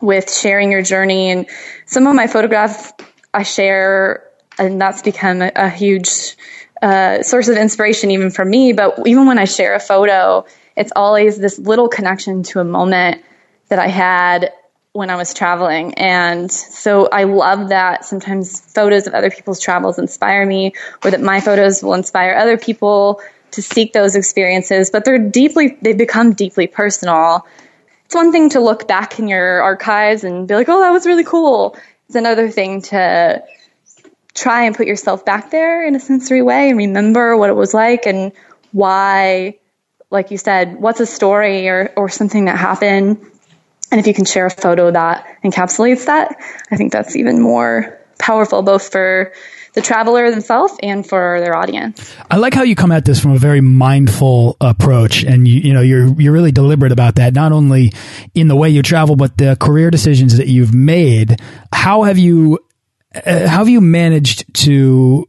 with 0.00 0.32
sharing 0.32 0.72
your 0.72 0.80
journey. 0.80 1.30
And 1.30 1.46
some 1.84 2.06
of 2.06 2.14
my 2.14 2.26
photographs 2.26 2.92
I 3.34 3.42
share, 3.42 4.26
and 4.58 4.80
that's 4.80 5.02
become 5.02 5.42
a, 5.42 5.52
a 5.54 5.68
huge 5.68 6.36
uh, 6.80 7.22
source 7.22 7.48
of 7.48 7.58
inspiration 7.58 8.10
even 8.10 8.30
for 8.30 8.44
me. 8.46 8.72
But 8.72 9.06
even 9.06 9.26
when 9.26 9.38
I 9.38 9.44
share 9.44 9.74
a 9.74 9.80
photo, 9.80 10.46
it's 10.76 10.92
always 10.96 11.36
this 11.36 11.58
little 11.58 11.88
connection 11.88 12.42
to 12.44 12.60
a 12.60 12.64
moment 12.64 13.22
that 13.68 13.78
I 13.78 13.88
had 13.88 14.54
when 14.92 15.08
I 15.10 15.16
was 15.16 15.32
traveling. 15.34 15.94
And 15.94 16.50
so 16.50 17.08
I 17.12 17.24
love 17.24 17.68
that 17.68 18.04
sometimes 18.04 18.60
photos 18.60 19.06
of 19.06 19.14
other 19.14 19.30
people's 19.30 19.60
travels 19.60 19.98
inspire 19.98 20.44
me 20.44 20.72
or 21.04 21.12
that 21.12 21.20
my 21.20 21.40
photos 21.40 21.82
will 21.82 21.94
inspire 21.94 22.34
other 22.34 22.58
people 22.58 23.20
to 23.52 23.62
seek 23.62 23.92
those 23.92 24.16
experiences, 24.16 24.90
but 24.90 25.04
they're 25.04 25.18
deeply, 25.18 25.76
they 25.80 25.92
become 25.92 26.32
deeply 26.32 26.66
personal. 26.66 27.46
It's 28.04 28.14
one 28.14 28.32
thing 28.32 28.50
to 28.50 28.60
look 28.60 28.88
back 28.88 29.18
in 29.18 29.28
your 29.28 29.62
archives 29.62 30.24
and 30.24 30.48
be 30.48 30.54
like, 30.54 30.68
oh, 30.68 30.80
that 30.80 30.90
was 30.90 31.06
really 31.06 31.24
cool. 31.24 31.76
it's 32.06 32.16
another 32.16 32.50
thing 32.50 32.82
to 32.82 33.44
try 34.34 34.64
and 34.64 34.74
put 34.74 34.86
yourself 34.86 35.24
back 35.24 35.50
there 35.50 35.86
in 35.86 35.94
a 35.94 36.00
sensory 36.00 36.42
way 36.42 36.70
and 36.70 36.78
remember 36.78 37.36
what 37.36 37.50
it 37.50 37.54
was 37.54 37.74
like 37.74 38.06
and 38.06 38.32
why, 38.72 39.58
like 40.10 40.30
you 40.30 40.38
said, 40.38 40.80
what's 40.80 41.00
a 41.00 41.06
story 41.06 41.68
or, 41.68 41.92
or 41.96 42.08
something 42.08 42.46
that 42.46 42.56
happened. 42.56 43.24
And 43.90 44.00
if 44.00 44.06
you 44.06 44.14
can 44.14 44.24
share 44.24 44.46
a 44.46 44.50
photo 44.50 44.90
that 44.90 45.26
encapsulates 45.44 46.06
that, 46.06 46.36
I 46.70 46.76
think 46.76 46.92
that's 46.92 47.16
even 47.16 47.40
more 47.40 47.98
powerful, 48.18 48.62
both 48.62 48.90
for 48.90 49.32
the 49.72 49.80
traveler 49.80 50.30
themselves 50.30 50.74
and 50.82 51.06
for 51.06 51.40
their 51.40 51.56
audience. 51.56 52.14
I 52.30 52.36
like 52.36 52.54
how 52.54 52.62
you 52.62 52.74
come 52.74 52.92
at 52.92 53.04
this 53.04 53.20
from 53.20 53.32
a 53.32 53.38
very 53.38 53.60
mindful 53.60 54.56
approach, 54.60 55.22
and 55.22 55.46
you 55.46 55.60
you 55.60 55.72
know 55.72 55.80
you're 55.80 56.08
you're 56.20 56.32
really 56.32 56.52
deliberate 56.52 56.92
about 56.92 57.16
that. 57.16 57.34
Not 57.34 57.52
only 57.52 57.92
in 58.34 58.48
the 58.48 58.56
way 58.56 58.70
you 58.70 58.82
travel, 58.82 59.16
but 59.16 59.38
the 59.38 59.56
career 59.60 59.90
decisions 59.90 60.36
that 60.36 60.48
you've 60.48 60.74
made. 60.74 61.40
How 61.72 62.02
have 62.02 62.18
you 62.18 62.58
uh, 63.14 63.46
how 63.48 63.58
have 63.58 63.68
you 63.68 63.80
managed 63.80 64.52
to 64.64 65.28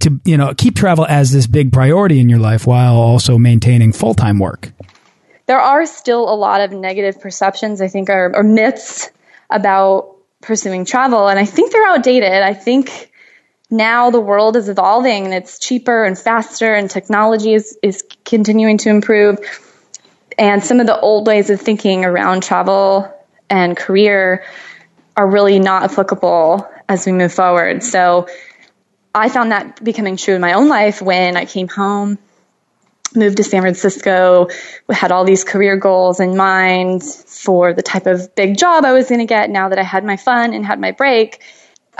to 0.00 0.20
you 0.24 0.36
know 0.36 0.54
keep 0.54 0.76
travel 0.76 1.06
as 1.06 1.32
this 1.32 1.46
big 1.46 1.72
priority 1.72 2.20
in 2.20 2.28
your 2.28 2.38
life 2.38 2.66
while 2.66 2.94
also 2.94 3.38
maintaining 3.38 3.92
full 3.92 4.14
time 4.14 4.38
work? 4.38 4.72
There 5.50 5.58
are 5.58 5.84
still 5.84 6.32
a 6.32 6.36
lot 6.36 6.60
of 6.60 6.70
negative 6.70 7.20
perceptions. 7.20 7.80
I 7.80 7.88
think 7.88 8.08
are 8.08 8.30
or 8.36 8.44
myths 8.44 9.10
about 9.50 10.14
pursuing 10.40 10.84
travel, 10.84 11.26
and 11.26 11.40
I 11.40 11.44
think 11.44 11.72
they're 11.72 11.88
outdated. 11.88 12.30
I 12.30 12.54
think 12.54 13.10
now 13.68 14.10
the 14.10 14.20
world 14.20 14.54
is 14.54 14.68
evolving 14.68 15.24
and 15.24 15.34
it's 15.34 15.58
cheaper 15.58 16.04
and 16.04 16.16
faster 16.16 16.72
and 16.72 16.88
technology 16.88 17.52
is, 17.52 17.76
is 17.82 18.04
continuing 18.24 18.78
to 18.78 18.90
improve. 18.90 19.40
And 20.38 20.62
some 20.62 20.78
of 20.78 20.86
the 20.86 21.00
old 21.00 21.26
ways 21.26 21.50
of 21.50 21.60
thinking 21.60 22.04
around 22.04 22.44
travel 22.44 23.12
and 23.50 23.76
career 23.76 24.44
are 25.16 25.28
really 25.28 25.58
not 25.58 25.82
applicable 25.82 26.64
as 26.88 27.06
we 27.06 27.10
move 27.10 27.32
forward. 27.32 27.82
So 27.82 28.28
I 29.12 29.28
found 29.28 29.50
that 29.50 29.82
becoming 29.82 30.16
true 30.16 30.36
in 30.36 30.40
my 30.40 30.52
own 30.52 30.68
life 30.68 31.02
when 31.02 31.36
I 31.36 31.44
came 31.44 31.66
home, 31.66 32.18
moved 33.14 33.38
to 33.38 33.44
San 33.44 33.62
Francisco, 33.62 34.48
had 34.90 35.12
all 35.12 35.24
these 35.24 35.44
career 35.44 35.76
goals 35.76 36.20
in 36.20 36.36
mind 36.36 37.02
for 37.02 37.72
the 37.72 37.82
type 37.82 38.06
of 38.06 38.34
big 38.34 38.56
job 38.56 38.84
I 38.84 38.92
was 38.92 39.08
going 39.08 39.20
to 39.20 39.26
get 39.26 39.50
now 39.50 39.68
that 39.68 39.78
I 39.78 39.82
had 39.82 40.04
my 40.04 40.16
fun 40.16 40.54
and 40.54 40.64
had 40.64 40.80
my 40.80 40.92
break 40.92 41.40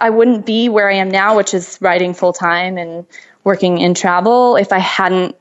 I 0.00 0.10
wouldn't 0.10 0.46
be 0.46 0.68
where 0.68 0.88
I 0.88 0.94
am 0.94 1.10
now, 1.10 1.36
which 1.36 1.52
is 1.52 1.78
writing 1.80 2.14
full 2.14 2.32
time 2.32 2.78
and 2.78 3.06
working 3.44 3.78
in 3.78 3.94
travel, 3.94 4.56
if 4.56 4.72
I 4.72 4.78
hadn't 4.78 5.36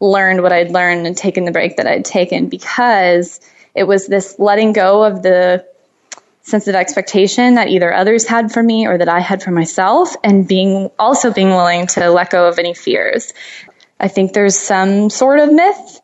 learned 0.00 0.42
what 0.42 0.52
I'd 0.52 0.72
learned 0.72 1.06
and 1.06 1.16
taken 1.16 1.44
the 1.44 1.52
break 1.52 1.76
that 1.76 1.86
I'd 1.86 2.04
taken 2.04 2.48
because 2.48 3.40
it 3.74 3.84
was 3.84 4.06
this 4.06 4.36
letting 4.38 4.72
go 4.72 5.04
of 5.04 5.22
the 5.22 5.66
sense 6.42 6.66
of 6.66 6.74
expectation 6.74 7.54
that 7.54 7.68
either 7.68 7.92
others 7.92 8.26
had 8.26 8.50
for 8.50 8.62
me 8.62 8.86
or 8.86 8.98
that 8.98 9.08
I 9.08 9.20
had 9.20 9.42
for 9.42 9.52
myself 9.52 10.16
and 10.24 10.48
being 10.48 10.90
also 10.98 11.32
being 11.32 11.50
willing 11.50 11.86
to 11.88 12.10
let 12.10 12.30
go 12.30 12.48
of 12.48 12.58
any 12.58 12.74
fears. 12.74 13.32
I 14.00 14.08
think 14.08 14.32
there's 14.32 14.56
some 14.56 15.10
sort 15.10 15.38
of 15.38 15.52
myth 15.52 16.00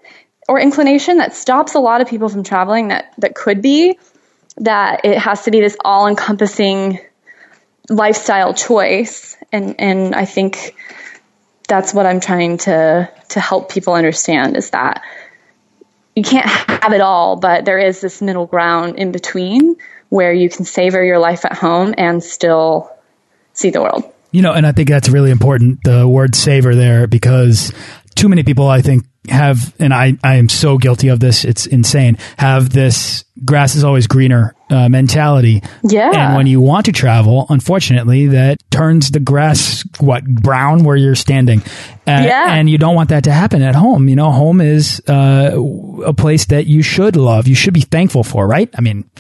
or 0.49 0.61
inclination 0.61 1.17
that 1.19 1.35
stops 1.35 1.75
a 1.75 1.81
lot 1.81 2.01
of 2.01 2.09
people 2.09 2.29
from 2.29 2.45
traveling 2.45 2.89
that, 2.89 3.13
that 3.19 3.35
could 3.35 3.63
be 3.63 3.99
that 4.59 5.05
it 5.05 5.19
has 5.19 5.45
to 5.45 5.51
be 5.51 5.61
this 5.61 5.77
all 5.85 6.07
encompassing 6.07 7.01
lifestyle 7.89 8.53
choice 8.53 9.37
and 9.53 9.77
and 9.81 10.15
I 10.15 10.25
think 10.25 10.75
that's 11.69 11.95
what 11.95 12.07
I'm 12.07 12.21
trying 12.21 12.59
to 12.59 13.11
to 13.31 13.41
help 13.41 13.71
people 13.71 13.95
understand 13.95 14.57
is 14.57 14.71
that 14.71 15.03
you 16.15 16.23
can't 16.23 16.47
have 16.47 16.93
it 16.93 17.03
all, 17.03 17.37
but 17.37 17.67
there 17.67 17.79
is 17.79 18.01
this 18.01 18.23
middle 18.23 18.47
ground 18.47 18.97
in 18.97 19.13
between 19.13 19.77
where 20.09 20.33
you 20.33 20.49
can 20.49 20.65
savor 20.65 21.05
your 21.05 21.19
life 21.19 21.45
at 21.45 21.53
home 21.53 21.95
and 21.99 22.23
still 22.25 22.91
see 23.53 23.71
the 23.71 23.83
world. 23.83 24.11
You 24.33 24.43
know, 24.43 24.53
and 24.53 24.67
I 24.67 24.73
think 24.73 24.89
that's 24.89 25.09
really 25.09 25.31
important, 25.31 25.83
the 25.85 26.07
word 26.07 26.35
savor 26.35 26.75
there, 26.75 27.07
because 27.07 27.73
too 28.15 28.29
many 28.29 28.43
people, 28.43 28.69
I 28.69 28.83
think, 28.83 29.05
have, 29.29 29.75
and 29.81 29.93
I, 29.93 30.17
I 30.23 30.37
am 30.37 30.49
so 30.49 30.79
guilty 30.79 31.09
of 31.09 31.21
this, 31.21 31.45
it's 31.45 31.67
insane, 31.67 32.17
have 32.39 32.71
this 32.71 33.25
grass 33.45 33.75
is 33.75 33.83
always 33.83 34.07
greener 34.07 34.55
uh, 34.71 34.89
mentality. 34.89 35.63
Yeah. 35.83 36.11
And 36.13 36.37
when 36.37 36.47
you 36.47 36.61
want 36.61 36.87
to 36.87 36.93
travel, 36.93 37.47
unfortunately, 37.49 38.29
that 38.29 38.59
turns 38.71 39.11
the 39.11 39.21
grass, 39.21 39.85
what, 39.99 40.25
brown 40.25 40.85
where 40.85 40.97
you're 40.97 41.15
standing. 41.15 41.61
Uh, 42.07 42.23
yeah. 42.25 42.55
And 42.55 42.71
you 42.71 42.79
don't 42.79 42.95
want 42.95 43.09
that 43.09 43.25
to 43.25 43.33
happen 43.33 43.63
at 43.63 43.75
home. 43.75 44.09
You 44.09 44.17
know, 44.17 44.31
home 44.31 44.61
is 44.61 45.03
uh, 45.09 45.53
a 46.05 46.15
place 46.15 46.47
that 46.47 46.67
you 46.67 46.83
should 46.83 47.17
love, 47.17 47.49
you 47.49 47.55
should 47.55 47.75
be 47.75 47.81
thankful 47.81 48.23
for, 48.23 48.47
right? 48.47 48.69
I 48.77 48.81
mean, 48.81 49.11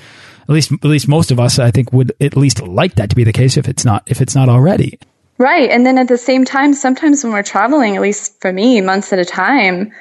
at 0.48 0.50
least, 0.50 0.72
at 0.72 0.84
least 0.84 1.08
most 1.08 1.30
of 1.30 1.40
us, 1.40 1.58
I 1.58 1.70
think, 1.70 1.92
would 1.92 2.12
at 2.20 2.36
least 2.36 2.62
like 2.62 2.94
that 2.94 3.10
to 3.10 3.16
be 3.16 3.24
the 3.24 3.32
case 3.32 3.56
if 3.56 3.68
it's 3.68 3.84
not, 3.84 4.04
if 4.06 4.20
it's 4.20 4.34
not 4.34 4.48
already. 4.48 4.98
Right. 5.38 5.68
And 5.70 5.84
then 5.84 5.98
at 5.98 6.08
the 6.08 6.16
same 6.16 6.44
time, 6.44 6.72
sometimes 6.72 7.22
when 7.22 7.32
we're 7.32 7.42
traveling, 7.42 7.96
at 7.96 8.02
least 8.02 8.40
for 8.40 8.52
me, 8.52 8.80
months 8.80 9.12
at 9.12 9.18
a 9.18 9.24
time, 9.24 9.92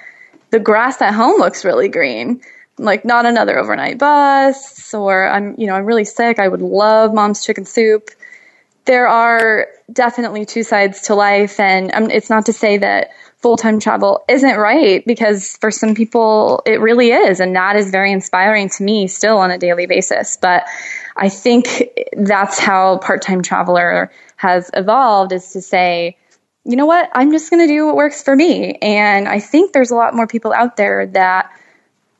the 0.51 0.59
grass 0.59 1.01
at 1.01 1.13
home 1.13 1.39
looks 1.39 1.65
really 1.65 1.89
green. 1.89 2.41
Like 2.77 3.05
not 3.05 3.25
another 3.25 3.57
overnight 3.57 3.97
bus 3.97 4.93
or 4.93 5.27
I'm, 5.27 5.55
you 5.57 5.67
know, 5.67 5.75
I'm 5.75 5.85
really 5.85 6.05
sick. 6.05 6.39
I 6.39 6.47
would 6.47 6.61
love 6.61 7.13
mom's 7.13 7.43
chicken 7.43 7.65
soup. 7.65 8.09
There 8.85 9.07
are 9.07 9.67
definitely 9.91 10.45
two 10.45 10.63
sides 10.63 11.01
to 11.03 11.15
life. 11.15 11.59
And 11.59 11.91
um, 11.93 12.11
it's 12.11 12.29
not 12.29 12.45
to 12.45 12.53
say 12.53 12.77
that 12.77 13.11
full 13.45 13.57
time 13.57 13.79
travel 13.79 14.25
isn't 14.27 14.57
right 14.57 15.05
because 15.05 15.55
for 15.57 15.69
some 15.69 15.93
people 15.93 16.63
it 16.65 16.81
really 16.81 17.11
is. 17.11 17.39
And 17.39 17.55
that 17.55 17.75
is 17.75 17.91
very 17.91 18.11
inspiring 18.11 18.69
to 18.69 18.81
me 18.81 19.05
still 19.05 19.37
on 19.37 19.51
a 19.51 19.59
daily 19.59 19.85
basis. 19.85 20.35
But 20.35 20.63
I 21.15 21.29
think 21.29 21.83
that's 22.17 22.57
how 22.57 22.97
part 22.97 23.21
time 23.21 23.43
traveler 23.43 24.11
has 24.37 24.71
evolved 24.73 25.31
is 25.31 25.53
to 25.53 25.61
say, 25.61 26.17
you 26.63 26.75
know 26.75 26.87
what, 26.87 27.11
I'm 27.13 27.31
just 27.31 27.51
going 27.51 27.61
to 27.61 27.71
do 27.71 27.85
what 27.85 27.95
works 27.95 28.23
for 28.23 28.35
me. 28.35 28.79
And 28.81 29.27
I 29.27 29.39
think 29.41 29.73
there's 29.73 29.91
a 29.91 29.95
lot 29.95 30.15
more 30.15 30.25
people 30.25 30.51
out 30.51 30.75
there 30.75 31.05
that 31.05 31.51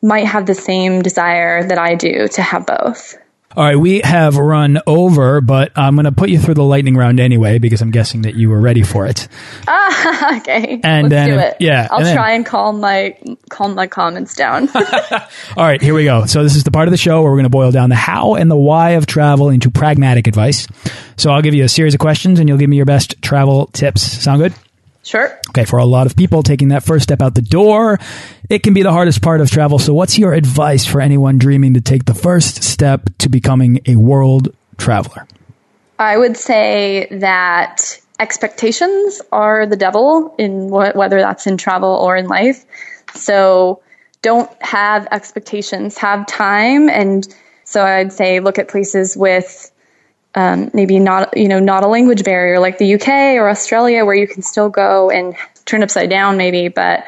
might 0.04 0.28
have 0.28 0.46
the 0.46 0.54
same 0.54 1.02
desire 1.02 1.68
that 1.68 1.80
I 1.80 1.96
do 1.96 2.28
to 2.28 2.42
have 2.44 2.68
both. 2.68 3.18
All 3.58 3.64
right, 3.64 3.78
we 3.78 4.02
have 4.04 4.36
run 4.36 4.80
over, 4.86 5.40
but 5.40 5.72
I'm 5.78 5.96
going 5.96 6.04
to 6.06 6.12
put 6.12 6.30
you 6.30 6.40
through 6.40 6.56
the 6.56 6.64
lightning 6.64 6.96
round 6.98 7.22
anyway 7.22 7.58
because 7.58 7.82
I'm 7.82 7.92
guessing 7.92 8.24
that 8.24 8.36
you 8.36 8.50
were 8.50 8.60
ready 8.60 8.84
for 8.84 9.06
it. 9.08 9.30
Ah, 9.68 10.38
okay. 10.42 10.82
And 10.84 11.04
Let's 11.04 11.10
then, 11.10 11.30
do 11.30 11.40
it. 11.40 11.58
yeah, 11.62 11.88
I'll 11.90 12.00
and 12.00 12.06
then- 12.08 12.16
try 12.16 12.32
and 12.34 12.46
calm 12.46 12.82
my 12.82 13.18
calm 13.50 13.74
my 13.76 13.88
comments 13.88 14.36
down. 14.36 14.68
All 14.76 15.22
right, 15.58 15.82
here 15.82 15.94
we 15.94 16.04
go. 16.04 16.26
So 16.26 16.44
this 16.44 16.56
is 16.58 16.64
the 16.66 16.72
part 16.72 16.90
of 16.90 16.92
the 16.92 16.98
show 16.98 17.22
where 17.22 17.32
we're 17.32 17.38
going 17.38 17.44
to 17.46 17.50
boil 17.50 17.72
down 17.72 17.90
the 17.90 17.96
how 17.96 18.36
and 18.36 18.52
the 18.52 18.58
why 18.58 18.92
of 18.92 19.06
travel 19.06 19.50
into 19.50 19.72
pragmatic 19.72 20.28
advice. 20.28 20.68
So 21.16 21.32
I'll 21.32 21.42
give 21.42 21.54
you 21.56 21.64
a 21.64 21.70
series 21.70 21.94
of 21.94 22.02
questions 22.02 22.40
and 22.40 22.50
you'll 22.50 22.58
give 22.58 22.70
me 22.70 22.76
your 22.76 22.86
best 22.86 23.22
travel 23.22 23.68
tips. 23.68 24.02
Sound 24.02 24.42
good? 24.42 24.54
Sure. 25.06 25.40
Okay, 25.50 25.66
for 25.66 25.80
a 25.80 25.86
lot 25.86 26.08
of 26.08 26.16
people, 26.16 26.44
taking 26.44 26.70
that 26.70 26.84
first 26.84 27.04
step 27.04 27.22
out 27.22 27.36
the 27.36 27.42
door, 27.42 28.00
it 28.50 28.64
can 28.64 28.74
be 28.74 28.84
the 28.84 28.92
hardest 28.92 29.22
part 29.22 29.40
of 29.42 29.50
travel. 29.50 29.80
So, 29.80 29.94
what's 29.94 30.18
your 30.18 30.34
advice 30.34 30.86
for 30.86 31.00
anyone 31.00 31.38
dreaming 31.38 31.76
to 31.76 31.82
take 31.82 32.06
the 32.06 32.14
first 32.14 32.64
step 32.64 33.10
to 33.20 33.30
becoming 33.30 33.80
a 33.86 33.96
world 33.96 34.54
traveler? 34.78 35.28
I 35.98 36.18
would 36.18 36.36
say 36.36 37.08
that 37.12 38.00
expectations 38.20 39.22
are 39.32 39.66
the 39.66 39.76
devil 39.76 40.36
in 40.38 40.70
what, 40.70 40.96
whether 40.96 41.20
that's 41.20 41.48
in 41.48 41.58
travel 41.58 41.90
or 41.90 42.16
in 42.16 42.28
life. 42.28 42.66
So 43.14 43.82
don't 44.22 44.50
have 44.62 45.08
expectations, 45.12 45.98
have 45.98 46.26
time. 46.28 46.90
And 46.90 47.28
so 47.64 47.84
I'd 47.84 48.12
say 48.12 48.40
look 48.40 48.60
at 48.60 48.68
places 48.68 49.16
with 49.16 49.72
um, 50.36 50.70
maybe 50.74 51.00
not, 51.00 51.36
you 51.38 51.48
know, 51.48 51.60
not 51.60 51.84
a 51.84 51.88
language 51.88 52.24
barrier 52.24 52.60
like 52.60 52.78
the 52.78 52.96
UK 52.96 53.08
or 53.38 53.50
Australia 53.50 54.06
where 54.06 54.16
you 54.16 54.28
can 54.28 54.44
still 54.44 54.70
go 54.70 55.10
and 55.10 55.36
turn 55.64 55.82
upside 55.82 56.10
down 56.10 56.38
maybe, 56.38 56.68
but 56.68 57.06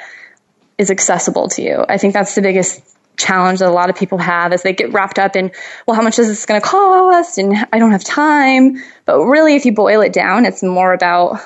is 0.77 0.89
accessible 0.89 1.49
to 1.49 1.61
you. 1.61 1.85
I 1.87 1.97
think 1.97 2.13
that's 2.13 2.35
the 2.35 2.41
biggest 2.41 2.81
challenge 3.17 3.59
that 3.59 3.67
a 3.67 3.71
lot 3.71 3.89
of 3.89 3.95
people 3.95 4.17
have 4.19 4.53
is 4.53 4.61
they 4.61 4.73
get 4.73 4.93
wrapped 4.93 5.19
up 5.19 5.35
in, 5.35 5.51
well, 5.85 5.95
how 5.95 6.03
much 6.03 6.19
is 6.19 6.27
this 6.27 6.45
going 6.45 6.61
to 6.61 6.65
cost? 6.65 7.37
And 7.37 7.53
I 7.73 7.79
don't 7.79 7.91
have 7.91 8.03
time. 8.03 8.81
But 9.05 9.19
really, 9.25 9.55
if 9.55 9.65
you 9.65 9.73
boil 9.73 10.01
it 10.01 10.13
down, 10.13 10.45
it's 10.45 10.63
more 10.63 10.93
about 10.93 11.41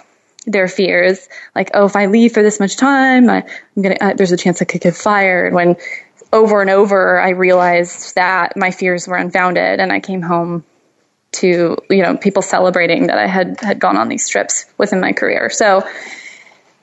their 0.46 0.68
fears. 0.68 1.30
Like, 1.56 1.72
oh, 1.74 1.86
if 1.86 1.96
I 1.96 2.08
leave 2.08 2.34
for 2.34 2.44
this 2.44 2.60
much 2.60 2.76
time, 2.76 3.30
I, 3.30 3.46
am 3.78 3.84
to, 3.84 4.04
uh, 4.04 4.14
there's 4.14 4.32
a 4.32 4.38
chance 4.38 4.62
I 4.62 4.66
could 4.66 4.82
get 4.82 4.96
fired. 4.96 5.54
When 5.54 5.78
over 6.34 6.62
and 6.62 6.70
over, 6.70 7.20
I 7.20 7.30
realized 7.30 8.16
that 8.16 8.56
my 8.56 8.72
fears 8.72 9.08
were 9.08 9.16
unfounded 9.16 9.80
and 9.80 9.92
I 9.92 10.00
came 10.00 10.22
home 10.22 10.66
to, 11.34 11.78
you 11.90 12.04
know, 12.04 12.18
people 12.18 12.42
celebrating 12.42 13.08
that 13.08 13.18
I 13.18 13.28
had, 13.28 13.60
had 13.62 13.80
gone 13.80 13.98
on 13.98 14.10
these 14.10 14.28
trips 14.28 14.66
within 14.78 15.00
my 15.00 15.14
career. 15.14 15.50
So 15.50 15.88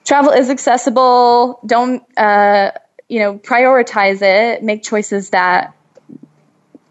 travel 0.05 0.33
is 0.33 0.49
accessible. 0.51 1.61
Don't, 1.67 2.03
uh, 2.17 2.73
you 3.09 3.21
know, 3.21 3.39
prioritize 3.39 4.23
it, 4.23 4.63
make 4.63 4.83
choices 4.83 5.31
that 5.31 5.75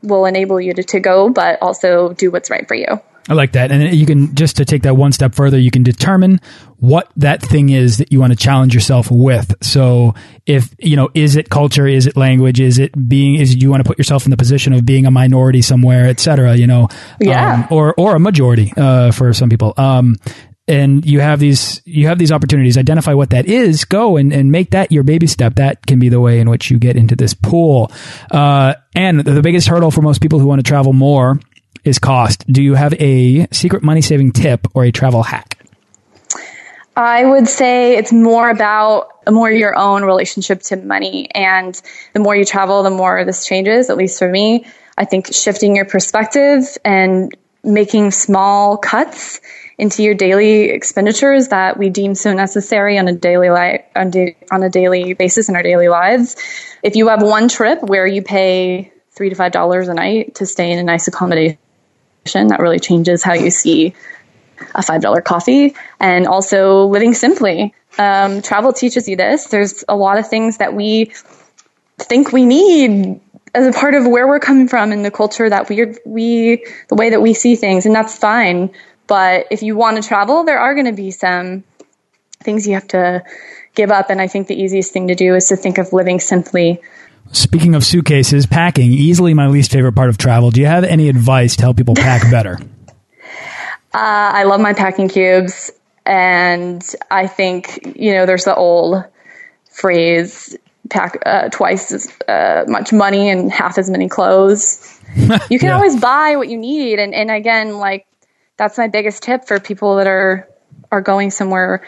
will 0.03 0.25
enable 0.25 0.61
you 0.61 0.73
to, 0.73 0.83
to 0.83 0.99
go, 0.99 1.29
but 1.29 1.61
also 1.61 2.13
do 2.13 2.31
what's 2.31 2.49
right 2.49 2.67
for 2.67 2.75
you. 2.75 3.01
I 3.29 3.33
like 3.33 3.53
that. 3.53 3.71
And 3.71 3.93
you 3.93 4.05
can 4.05 4.35
just 4.35 4.57
to 4.57 4.65
take 4.65 4.83
that 4.83 4.95
one 4.95 5.11
step 5.11 5.35
further, 5.35 5.59
you 5.59 5.71
can 5.71 5.83
determine 5.83 6.39
what 6.77 7.11
that 7.17 7.41
thing 7.41 7.69
is 7.69 7.97
that 7.97 8.11
you 8.11 8.19
want 8.19 8.31
to 8.31 8.37
challenge 8.37 8.73
yourself 8.73 9.09
with. 9.11 9.53
So 9.61 10.13
if, 10.45 10.73
you 10.79 10.95
know, 10.95 11.09
is 11.13 11.35
it 11.35 11.49
culture? 11.49 11.87
Is 11.87 12.07
it 12.07 12.15
language? 12.15 12.59
Is 12.59 12.79
it 12.79 12.91
being, 13.09 13.35
is 13.35 13.55
you 13.55 13.69
want 13.69 13.83
to 13.83 13.87
put 13.87 13.97
yourself 13.97 14.25
in 14.25 14.31
the 14.31 14.37
position 14.37 14.73
of 14.73 14.85
being 14.85 15.05
a 15.05 15.11
minority 15.11 15.61
somewhere, 15.61 16.05
et 16.05 16.19
cetera, 16.19 16.55
you 16.55 16.67
know, 16.67 16.87
yeah. 17.19 17.53
Um, 17.53 17.67
or, 17.71 17.93
or 17.97 18.15
a 18.15 18.19
majority, 18.19 18.71
uh, 18.77 19.11
for 19.11 19.33
some 19.33 19.49
people. 19.49 19.73
Um, 19.75 20.15
and 20.67 21.05
you 21.05 21.19
have 21.21 21.39
these 21.39 21.81
you 21.85 22.07
have 22.07 22.17
these 22.17 22.31
opportunities 22.31 22.77
identify 22.77 23.13
what 23.13 23.29
that 23.29 23.45
is 23.45 23.85
go 23.85 24.17
and, 24.17 24.33
and 24.33 24.51
make 24.51 24.71
that 24.71 24.91
your 24.91 25.03
baby 25.03 25.27
step 25.27 25.55
that 25.55 25.85
can 25.85 25.97
be 25.97 26.09
the 26.09 26.19
way 26.19 26.39
in 26.39 26.49
which 26.49 26.69
you 26.69 26.77
get 26.77 26.97
into 26.97 27.15
this 27.15 27.33
pool 27.33 27.91
uh, 28.31 28.73
and 28.95 29.21
the 29.21 29.41
biggest 29.41 29.67
hurdle 29.67 29.91
for 29.91 30.01
most 30.01 30.21
people 30.21 30.39
who 30.39 30.47
want 30.47 30.59
to 30.59 30.67
travel 30.67 30.93
more 30.93 31.39
is 31.87 31.99
cost. 31.99 32.45
Do 32.51 32.61
you 32.61 32.75
have 32.75 32.93
a 32.99 33.47
secret 33.51 33.83
money 33.83 34.01
saving 34.01 34.33
tip 34.33 34.67
or 34.73 34.83
a 34.83 34.91
travel 34.91 35.23
hack? 35.23 35.57
I 36.95 37.23
would 37.23 37.47
say 37.47 37.95
it's 37.95 38.11
more 38.11 38.49
about 38.49 39.11
more 39.29 39.51
your 39.51 39.77
own 39.77 40.03
relationship 40.03 40.61
to 40.63 40.77
money. 40.77 41.29
And 41.31 41.79
the 42.13 42.19
more 42.19 42.35
you 42.35 42.43
travel, 42.43 42.81
the 42.83 42.89
more 42.89 43.23
this 43.23 43.45
changes, 43.45 43.89
at 43.89 43.97
least 43.97 44.17
for 44.17 44.27
me. 44.27 44.65
I 44.97 45.05
think 45.05 45.31
shifting 45.31 45.75
your 45.75 45.85
perspective 45.85 46.63
and 46.83 47.35
making 47.63 48.11
small 48.11 48.77
cuts 48.77 49.39
into 49.77 50.01
your 50.01 50.15
daily 50.15 50.69
expenditures 50.69 51.49
that 51.49 51.77
we 51.77 51.91
deem 51.91 52.15
so 52.15 52.33
necessary 52.33 52.97
on 52.97 53.07
a 53.07 53.13
daily 53.13 53.51
li- 53.51 53.83
on, 53.95 54.09
da- 54.09 54.35
on 54.51 54.63
a 54.63 54.69
daily 54.69 55.13
basis 55.13 55.49
in 55.49 55.55
our 55.55 55.61
daily 55.61 55.87
lives. 55.87 56.35
If 56.81 56.95
you 56.95 57.09
have 57.09 57.21
one 57.21 57.47
trip 57.47 57.83
where 57.83 58.07
you 58.07 58.23
pay 58.23 58.91
three 59.11 59.29
to 59.29 59.35
five 59.35 59.51
dollars 59.51 59.87
a 59.87 59.93
night 59.93 60.35
to 60.35 60.47
stay 60.47 60.71
in 60.71 60.79
a 60.79 60.83
nice 60.83 61.07
accommodation 61.07 61.59
that 62.49 62.59
really 62.59 62.79
changes 62.79 63.23
how 63.23 63.33
you 63.33 63.49
see 63.49 63.93
a 64.75 64.81
$5 64.81 65.23
coffee 65.23 65.75
and 65.99 66.27
also 66.27 66.85
living 66.85 67.13
simply. 67.13 67.73
Um, 67.97 68.41
travel 68.41 68.73
teaches 68.73 69.07
you 69.07 69.15
this. 69.15 69.47
There's 69.47 69.83
a 69.87 69.95
lot 69.95 70.17
of 70.17 70.29
things 70.29 70.57
that 70.57 70.73
we 70.73 71.11
think 71.99 72.31
we 72.31 72.45
need 72.45 73.19
as 73.53 73.67
a 73.67 73.77
part 73.77 73.95
of 73.95 74.05
where 74.05 74.27
we're 74.27 74.39
coming 74.39 74.67
from 74.67 74.91
and 74.91 75.03
the 75.03 75.11
culture 75.11 75.49
that 75.49 75.67
we 75.69 75.95
we 76.05 76.65
the 76.89 76.95
way 76.95 77.09
that 77.09 77.21
we 77.21 77.33
see 77.33 77.55
things 77.55 77.85
and 77.85 77.95
that's 77.95 78.15
fine 78.15 78.69
but 79.07 79.47
if 79.49 79.63
you 79.63 79.75
want 79.75 80.01
to 80.01 80.07
travel 80.07 80.43
there 80.43 80.59
are 80.59 80.75
going 80.75 80.85
to 80.85 80.91
be 80.91 81.09
some 81.09 81.63
things 82.43 82.67
you 82.67 82.75
have 82.75 82.87
to 82.87 83.23
give 83.73 83.89
up 83.89 84.09
and 84.11 84.21
i 84.21 84.27
think 84.27 84.47
the 84.47 84.61
easiest 84.61 84.93
thing 84.93 85.07
to 85.07 85.15
do 85.15 85.33
is 85.33 85.47
to 85.47 85.55
think 85.55 85.79
of 85.79 85.91
living 85.91 86.19
simply 86.19 86.79
Speaking 87.31 87.75
of 87.75 87.83
suitcases, 87.83 88.45
packing, 88.45 88.91
easily 88.91 89.33
my 89.33 89.47
least 89.47 89.71
favorite 89.71 89.93
part 89.93 90.09
of 90.09 90.17
travel. 90.17 90.51
Do 90.51 90.61
you 90.61 90.67
have 90.67 90.83
any 90.83 91.09
advice 91.09 91.55
to 91.57 91.63
help 91.63 91.77
people 91.77 91.95
pack 91.95 92.29
better? 92.31 92.59
Uh, 93.93 94.31
I 94.33 94.43
love 94.43 94.61
my 94.61 94.73
packing 94.73 95.09
cubes. 95.09 95.71
And 96.05 96.83
I 97.11 97.27
think, 97.27 97.97
you 97.97 98.13
know, 98.13 98.25
there's 98.25 98.45
the 98.45 98.55
old 98.55 99.03
phrase 99.69 100.55
pack 100.89 101.21
uh, 101.25 101.49
twice 101.49 101.91
as 101.91 102.09
uh, 102.27 102.63
much 102.67 102.93
money 102.93 103.29
and 103.29 103.51
half 103.51 103.77
as 103.77 103.89
many 103.89 104.07
clothes. 104.07 104.93
You 105.49 105.57
can 105.57 105.69
yeah. 105.69 105.75
always 105.75 105.99
buy 105.99 106.35
what 106.35 106.47
you 106.47 106.57
need. 106.57 106.99
And, 106.99 107.13
and 107.15 107.31
again, 107.31 107.77
like, 107.77 108.05
that's 108.57 108.77
my 108.77 108.87
biggest 108.87 109.23
tip 109.23 109.47
for 109.47 109.59
people 109.59 109.95
that 109.95 110.05
are, 110.05 110.47
are 110.91 111.01
going 111.01 111.31
somewhere 111.31 111.81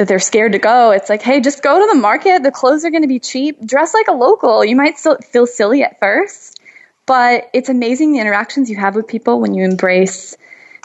that 0.00 0.08
they're 0.08 0.18
scared 0.18 0.52
to 0.52 0.58
go. 0.58 0.92
It's 0.92 1.10
like, 1.10 1.20
hey, 1.20 1.40
just 1.40 1.62
go 1.62 1.78
to 1.78 1.86
the 1.92 2.00
market. 2.00 2.42
The 2.42 2.50
clothes 2.50 2.86
are 2.86 2.90
going 2.90 3.02
to 3.02 3.06
be 3.06 3.18
cheap. 3.18 3.62
Dress 3.62 3.92
like 3.92 4.08
a 4.08 4.12
local. 4.12 4.64
You 4.64 4.74
might 4.74 4.98
still 4.98 5.18
feel 5.18 5.46
silly 5.46 5.82
at 5.82 5.98
first, 6.00 6.58
but 7.04 7.50
it's 7.52 7.68
amazing 7.68 8.12
the 8.12 8.18
interactions 8.18 8.70
you 8.70 8.78
have 8.78 8.96
with 8.96 9.06
people 9.06 9.42
when 9.42 9.52
you 9.52 9.62
embrace 9.62 10.38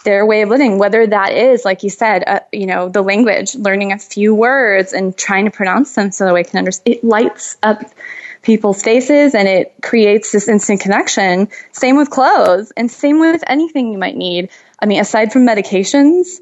their 0.04 0.26
way 0.26 0.42
of 0.42 0.50
living, 0.50 0.80
whether 0.80 1.08
that 1.08 1.32
is, 1.32 1.64
like 1.64 1.82
you 1.82 1.90
said, 1.90 2.26
uh, 2.28 2.42
you 2.52 2.66
know, 2.66 2.90
the 2.90 3.02
language, 3.02 3.56
learning 3.56 3.94
a 3.94 3.98
few 3.98 4.36
words 4.36 4.92
and 4.92 5.18
trying 5.18 5.46
to 5.46 5.52
pronounce 5.52 5.96
them 5.96 6.12
so 6.12 6.26
that 6.26 6.34
we 6.34 6.44
can 6.44 6.58
understand. 6.58 6.98
It 6.98 7.04
lights 7.06 7.56
up 7.64 7.84
people's 8.42 8.84
faces 8.84 9.34
and 9.34 9.48
it 9.48 9.76
creates 9.82 10.34
this 10.34 10.50
instant 10.50 10.82
connection. 10.82 11.48
Same 11.72 11.96
with 11.96 12.10
clothes 12.10 12.74
and 12.76 12.92
same 12.92 13.22
with 13.22 13.46
anything 13.48 13.94
you 13.94 13.98
might 13.98 14.18
need. 14.18 14.50
I 14.78 14.88
mean, 14.88 15.00
aside 15.00 15.32
from 15.32 15.48
medications, 15.48 16.42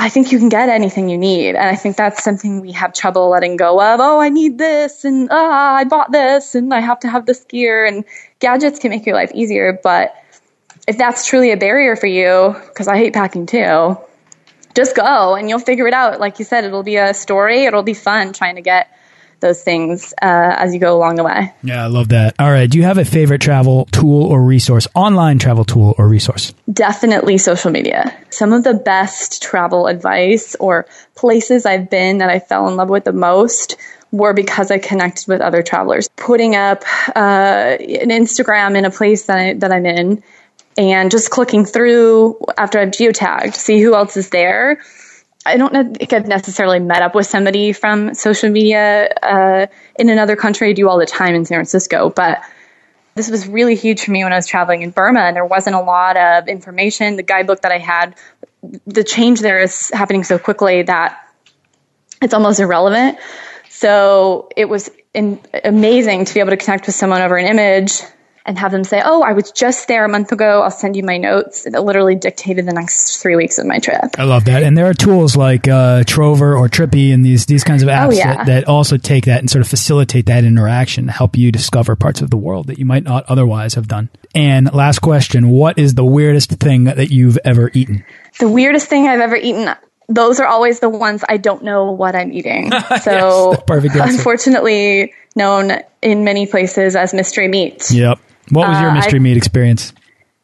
I 0.00 0.08
think 0.08 0.30
you 0.30 0.38
can 0.38 0.48
get 0.48 0.68
anything 0.68 1.08
you 1.08 1.18
need. 1.18 1.56
And 1.56 1.68
I 1.68 1.74
think 1.74 1.96
that's 1.96 2.22
something 2.22 2.60
we 2.60 2.70
have 2.72 2.92
trouble 2.92 3.30
letting 3.30 3.56
go 3.56 3.82
of. 3.82 3.98
Oh, 4.00 4.20
I 4.20 4.28
need 4.28 4.56
this 4.56 5.04
and 5.04 5.28
ah, 5.32 5.74
I 5.74 5.84
bought 5.84 6.12
this 6.12 6.54
and 6.54 6.72
I 6.72 6.78
have 6.80 7.00
to 7.00 7.08
have 7.08 7.26
this 7.26 7.42
gear 7.44 7.84
and 7.84 8.04
gadgets 8.38 8.78
can 8.78 8.90
make 8.90 9.04
your 9.04 9.16
life 9.16 9.32
easier. 9.34 9.78
But 9.82 10.14
if 10.86 10.96
that's 10.98 11.26
truly 11.26 11.50
a 11.50 11.56
barrier 11.56 11.96
for 11.96 12.06
you, 12.06 12.54
because 12.68 12.86
I 12.86 12.96
hate 12.96 13.12
packing 13.12 13.46
too, 13.46 13.98
just 14.76 14.94
go 14.94 15.34
and 15.34 15.48
you'll 15.48 15.58
figure 15.58 15.88
it 15.88 15.94
out. 15.94 16.20
Like 16.20 16.38
you 16.38 16.44
said, 16.44 16.62
it'll 16.64 16.84
be 16.84 16.96
a 16.96 17.12
story. 17.12 17.64
It'll 17.64 17.82
be 17.82 17.94
fun 17.94 18.32
trying 18.32 18.54
to 18.54 18.62
get 18.62 18.88
those 19.40 19.62
things 19.62 20.12
uh, 20.20 20.54
as 20.58 20.74
you 20.74 20.80
go 20.80 20.96
along 20.96 21.16
the 21.16 21.24
way. 21.24 21.52
Yeah, 21.62 21.84
I 21.84 21.86
love 21.86 22.08
that. 22.08 22.34
All 22.38 22.50
right. 22.50 22.70
Do 22.70 22.78
you 22.78 22.84
have 22.84 22.98
a 22.98 23.04
favorite 23.04 23.40
travel 23.40 23.86
tool 23.86 24.24
or 24.24 24.42
resource, 24.42 24.86
online 24.94 25.38
travel 25.38 25.64
tool 25.64 25.94
or 25.98 26.08
resource? 26.08 26.52
Definitely 26.72 27.38
social 27.38 27.70
media. 27.70 28.16
Some 28.30 28.52
of 28.52 28.64
the 28.64 28.74
best 28.74 29.42
travel 29.42 29.86
advice 29.86 30.56
or 30.56 30.86
places 31.14 31.66
I've 31.66 31.90
been 31.90 32.18
that 32.18 32.30
I 32.30 32.38
fell 32.38 32.68
in 32.68 32.76
love 32.76 32.88
with 32.88 33.04
the 33.04 33.12
most 33.12 33.76
were 34.10 34.32
because 34.32 34.70
I 34.70 34.78
connected 34.78 35.28
with 35.28 35.40
other 35.40 35.62
travelers. 35.62 36.08
Putting 36.16 36.56
up 36.56 36.82
uh, 37.14 37.76
an 37.78 38.08
Instagram 38.08 38.76
in 38.76 38.84
a 38.84 38.90
place 38.90 39.26
that, 39.26 39.38
I, 39.38 39.54
that 39.54 39.70
I'm 39.70 39.86
in 39.86 40.22
and 40.76 41.10
just 41.10 41.30
clicking 41.30 41.64
through 41.64 42.38
after 42.56 42.78
I've 42.78 42.90
geotagged, 42.90 43.54
see 43.54 43.80
who 43.80 43.94
else 43.94 44.16
is 44.16 44.30
there 44.30 44.80
I 45.48 45.56
don't 45.56 45.96
think 45.96 46.12
I've 46.12 46.26
necessarily 46.26 46.78
met 46.78 47.02
up 47.02 47.14
with 47.14 47.26
somebody 47.26 47.72
from 47.72 48.14
social 48.14 48.50
media 48.50 49.08
uh, 49.22 49.66
in 49.98 50.10
another 50.10 50.36
country. 50.36 50.70
I 50.70 50.72
do 50.74 50.88
all 50.88 50.98
the 50.98 51.06
time 51.06 51.34
in 51.34 51.44
San 51.44 51.56
Francisco, 51.56 52.10
but 52.10 52.42
this 53.14 53.30
was 53.30 53.48
really 53.48 53.74
huge 53.74 54.02
for 54.02 54.10
me 54.10 54.22
when 54.22 54.32
I 54.32 54.36
was 54.36 54.46
traveling 54.46 54.82
in 54.82 54.90
Burma, 54.90 55.20
and 55.20 55.34
there 55.34 55.44
wasn't 55.44 55.76
a 55.76 55.80
lot 55.80 56.16
of 56.16 56.48
information. 56.48 57.16
The 57.16 57.22
guidebook 57.22 57.62
that 57.62 57.72
I 57.72 57.78
had, 57.78 58.14
the 58.86 59.02
change 59.02 59.40
there 59.40 59.60
is 59.60 59.90
happening 59.92 60.22
so 60.22 60.38
quickly 60.38 60.82
that 60.82 61.18
it's 62.20 62.34
almost 62.34 62.60
irrelevant. 62.60 63.18
So 63.70 64.50
it 64.56 64.66
was 64.66 64.90
in, 65.14 65.40
amazing 65.64 66.26
to 66.26 66.34
be 66.34 66.40
able 66.40 66.50
to 66.50 66.56
connect 66.56 66.86
with 66.86 66.94
someone 66.94 67.22
over 67.22 67.36
an 67.36 67.46
image 67.46 68.02
and 68.48 68.58
have 68.58 68.72
them 68.72 68.82
say, 68.82 69.02
"Oh, 69.04 69.22
I 69.22 69.34
was 69.34 69.52
just 69.52 69.86
there 69.86 70.06
a 70.06 70.08
month 70.08 70.32
ago. 70.32 70.62
I'll 70.62 70.70
send 70.70 70.96
you 70.96 71.02
my 71.02 71.18
notes." 71.18 71.66
It 71.66 71.74
literally 71.74 72.14
dictated 72.14 72.66
the 72.66 72.72
next 72.72 73.18
three 73.18 73.36
weeks 73.36 73.58
of 73.58 73.66
my 73.66 73.78
trip. 73.78 74.18
I 74.18 74.24
love 74.24 74.46
that, 74.46 74.62
and 74.62 74.76
there 74.76 74.86
are 74.86 74.94
tools 74.94 75.36
like 75.36 75.68
uh, 75.68 76.02
Trover 76.04 76.56
or 76.56 76.68
Trippy 76.68 77.12
and 77.12 77.24
these 77.24 77.44
these 77.46 77.62
kinds 77.62 77.82
of 77.82 77.90
apps 77.90 78.08
oh, 78.08 78.12
yeah. 78.12 78.36
that, 78.36 78.46
that, 78.46 78.64
also 78.68 78.96
take 78.96 79.26
that 79.26 79.40
and 79.40 79.50
sort 79.50 79.60
of 79.60 79.68
facilitate 79.68 80.26
that 80.26 80.44
interaction, 80.44 81.08
help 81.08 81.36
you 81.36 81.52
discover 81.52 81.94
parts 81.94 82.22
of 82.22 82.30
the 82.30 82.38
world 82.38 82.68
that 82.68 82.78
you 82.78 82.86
might 82.86 83.04
not 83.04 83.26
otherwise 83.28 83.74
have 83.74 83.86
done. 83.86 84.08
And 84.34 84.72
last 84.72 85.00
question: 85.00 85.50
What 85.50 85.78
is 85.78 85.94
the 85.94 86.04
weirdest 86.04 86.50
thing 86.52 86.84
that 86.84 87.10
you've 87.10 87.38
ever 87.44 87.70
eaten? 87.74 88.04
The 88.40 88.48
weirdest 88.48 88.88
thing 88.88 89.06
I've 89.06 89.20
ever 89.20 89.36
eaten 89.36 89.74
those 90.10 90.40
are 90.40 90.46
always 90.46 90.80
the 90.80 90.88
ones 90.88 91.22
I 91.28 91.36
don't 91.36 91.62
know 91.62 91.92
what 91.92 92.16
I'm 92.16 92.32
eating. 92.32 92.72
So, 93.02 93.52
yes, 93.52 93.62
perfect 93.66 93.94
unfortunately, 93.94 95.12
known 95.36 95.70
in 96.00 96.24
many 96.24 96.46
places 96.46 96.96
as 96.96 97.12
mystery 97.12 97.46
meat. 97.46 97.90
Yep. 97.90 98.18
What 98.50 98.68
was 98.68 98.80
your 98.80 98.90
uh, 98.90 98.94
mystery 98.94 99.18
uh, 99.18 99.22
meat 99.22 99.36
experience? 99.36 99.92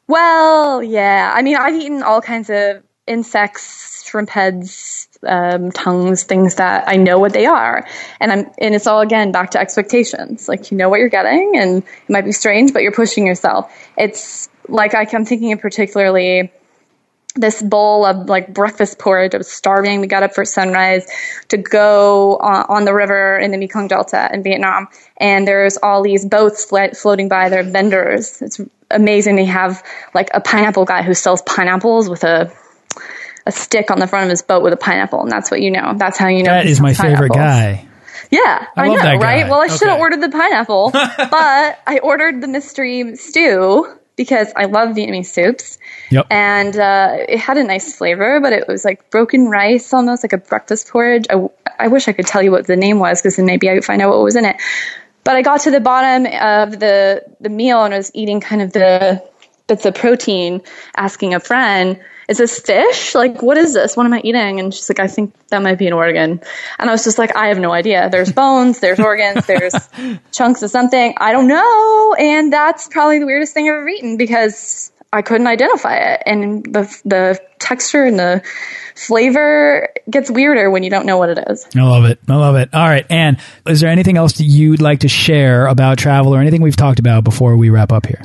Well, 0.06 0.82
yeah. 0.82 1.32
I 1.34 1.42
mean, 1.42 1.56
I've 1.56 1.74
eaten 1.74 2.02
all 2.02 2.20
kinds 2.20 2.50
of 2.50 2.82
insects, 3.06 4.04
shrimp 4.06 4.28
heads, 4.28 5.08
um, 5.26 5.72
tongues, 5.72 6.24
things 6.24 6.56
that 6.56 6.88
I 6.88 6.96
know 6.96 7.18
what 7.18 7.32
they 7.32 7.46
are, 7.46 7.86
and 8.20 8.32
I'm 8.32 8.50
and 8.58 8.74
it's 8.74 8.86
all 8.86 9.00
again 9.00 9.32
back 9.32 9.50
to 9.52 9.58
expectations. 9.58 10.48
Like 10.48 10.70
you 10.70 10.76
know 10.76 10.88
what 10.88 11.00
you're 11.00 11.08
getting, 11.08 11.52
and 11.56 11.78
it 11.78 12.10
might 12.10 12.24
be 12.24 12.32
strange, 12.32 12.72
but 12.72 12.82
you're 12.82 12.92
pushing 12.92 13.26
yourself. 13.26 13.72
It's 13.96 14.48
like 14.68 14.94
I'm 14.94 15.24
thinking 15.24 15.52
of 15.52 15.60
particularly 15.60 16.52
this 17.34 17.60
bowl 17.60 18.04
of 18.04 18.28
like 18.28 18.52
breakfast 18.54 18.98
porridge. 18.98 19.34
I 19.34 19.38
was 19.38 19.50
starving. 19.50 20.00
We 20.00 20.06
got 20.06 20.22
up 20.22 20.34
for 20.34 20.44
sunrise 20.44 21.06
to 21.48 21.56
go 21.56 22.36
on, 22.36 22.66
on 22.68 22.84
the 22.84 22.94
river 22.94 23.38
in 23.38 23.50
the 23.50 23.58
Mekong 23.58 23.88
Delta 23.88 24.30
in 24.32 24.42
Vietnam. 24.42 24.88
And 25.16 25.46
there's 25.46 25.76
all 25.76 26.02
these 26.02 26.24
boats 26.24 26.64
floating 26.64 27.28
by. 27.28 27.48
They're 27.48 27.64
vendors. 27.64 28.40
It's 28.40 28.60
amazing. 28.90 29.36
They 29.36 29.46
have 29.46 29.82
like 30.14 30.30
a 30.32 30.40
pineapple 30.40 30.84
guy 30.84 31.02
who 31.02 31.14
sells 31.14 31.42
pineapples 31.42 32.08
with 32.08 32.24
a 32.24 32.52
a 33.46 33.52
stick 33.52 33.90
on 33.90 33.98
the 33.98 34.06
front 34.06 34.24
of 34.24 34.30
his 34.30 34.40
boat 34.40 34.62
with 34.62 34.72
a 34.72 34.76
pineapple, 34.76 35.20
and 35.20 35.30
that's 35.30 35.50
what 35.50 35.60
you 35.60 35.70
know. 35.70 35.92
That's 35.96 36.16
how 36.16 36.28
you 36.28 36.42
know. 36.42 36.50
That 36.50 36.66
is 36.66 36.80
my 36.80 36.94
favorite 36.94 37.32
guy. 37.32 37.86
Yeah, 38.30 38.66
I, 38.74 38.88
I 38.88 38.88
know, 38.88 39.20
right? 39.20 39.48
Well, 39.48 39.60
I 39.60 39.66
should 39.66 39.88
have 39.88 40.00
ordered 40.00 40.22
the 40.22 40.30
pineapple, 40.30 40.90
but 40.92 41.78
I 41.86 42.00
ordered 42.02 42.40
the 42.40 42.48
mystery 42.48 43.16
stew 43.16 43.86
because 44.16 44.52
I 44.56 44.66
love 44.66 44.90
Vietnamese 44.90 45.26
soups. 45.26 45.78
Yep. 46.10 46.26
And 46.30 46.76
uh, 46.76 47.16
it 47.28 47.38
had 47.38 47.56
a 47.56 47.64
nice 47.64 47.96
flavor, 47.96 48.40
but 48.40 48.52
it 48.52 48.68
was 48.68 48.84
like 48.84 49.10
broken 49.10 49.48
rice, 49.48 49.92
almost 49.92 50.22
like 50.22 50.32
a 50.32 50.38
breakfast 50.38 50.88
porridge. 50.88 51.26
I, 51.30 51.48
I 51.78 51.88
wish 51.88 52.08
I 52.08 52.12
could 52.12 52.26
tell 52.26 52.42
you 52.42 52.50
what 52.50 52.66
the 52.66 52.76
name 52.76 52.98
was 52.98 53.20
because 53.20 53.36
then 53.36 53.46
maybe 53.46 53.68
I 53.68 53.74
could 53.74 53.84
find 53.84 54.00
out 54.02 54.10
what 54.10 54.22
was 54.22 54.36
in 54.36 54.44
it. 54.44 54.56
But 55.24 55.36
I 55.36 55.42
got 55.42 55.62
to 55.62 55.70
the 55.70 55.80
bottom 55.80 56.26
of 56.26 56.78
the 56.78 57.24
the 57.40 57.48
meal 57.48 57.82
and 57.82 57.94
I 57.94 57.96
was 57.96 58.10
eating 58.14 58.40
kind 58.40 58.60
of 58.60 58.72
the 58.72 59.26
bits 59.66 59.86
of 59.86 59.94
protein, 59.94 60.60
asking 60.96 61.34
a 61.34 61.40
friend, 61.40 61.98
is 62.28 62.38
this 62.38 62.58
fish? 62.60 63.14
Like, 63.14 63.42
what 63.42 63.56
is 63.56 63.74
this? 63.74 63.96
What 63.96 64.06
am 64.06 64.12
I 64.12 64.20
eating? 64.24 64.60
And 64.60 64.72
she's 64.72 64.88
like, 64.88 65.00
I 65.00 65.06
think 65.06 65.34
that 65.48 65.62
might 65.62 65.78
be 65.78 65.86
an 65.86 65.92
organ. 65.92 66.40
And 66.78 66.90
I 66.90 66.92
was 66.92 67.04
just 67.04 67.18
like, 67.18 67.36
I 67.36 67.48
have 67.48 67.58
no 67.58 67.72
idea. 67.72 68.08
There's 68.10 68.32
bones, 68.32 68.80
there's 68.80 69.00
organs, 69.00 69.46
there's 69.46 69.74
chunks 70.32 70.62
of 70.62 70.70
something. 70.70 71.14
I 71.18 71.32
don't 71.32 71.48
know. 71.48 72.14
And 72.18 72.52
that's 72.52 72.88
probably 72.88 73.18
the 73.18 73.26
weirdest 73.26 73.54
thing 73.54 73.68
I've 73.68 73.76
ever 73.76 73.88
eaten 73.88 74.16
because 74.16 74.92
I 75.12 75.22
couldn't 75.22 75.46
identify 75.46 75.96
it. 75.96 76.22
And 76.26 76.64
the, 76.64 77.00
the 77.04 77.40
texture 77.58 78.04
and 78.04 78.18
the 78.18 78.42
flavor 78.96 79.88
gets 80.10 80.30
weirder 80.30 80.70
when 80.70 80.82
you 80.82 80.90
don't 80.90 81.06
know 81.06 81.18
what 81.18 81.30
it 81.30 81.38
is. 81.48 81.66
I 81.76 81.82
love 81.82 82.04
it. 82.04 82.18
I 82.28 82.34
love 82.36 82.56
it. 82.56 82.72
All 82.72 82.88
right. 82.88 83.06
And 83.10 83.38
is 83.66 83.80
there 83.80 83.90
anything 83.90 84.16
else 84.16 84.34
that 84.34 84.44
you'd 84.44 84.80
like 84.80 85.00
to 85.00 85.08
share 85.08 85.66
about 85.66 85.98
travel 85.98 86.34
or 86.34 86.40
anything 86.40 86.62
we've 86.62 86.76
talked 86.76 86.98
about 86.98 87.24
before 87.24 87.56
we 87.56 87.70
wrap 87.70 87.92
up 87.92 88.06
here? 88.06 88.24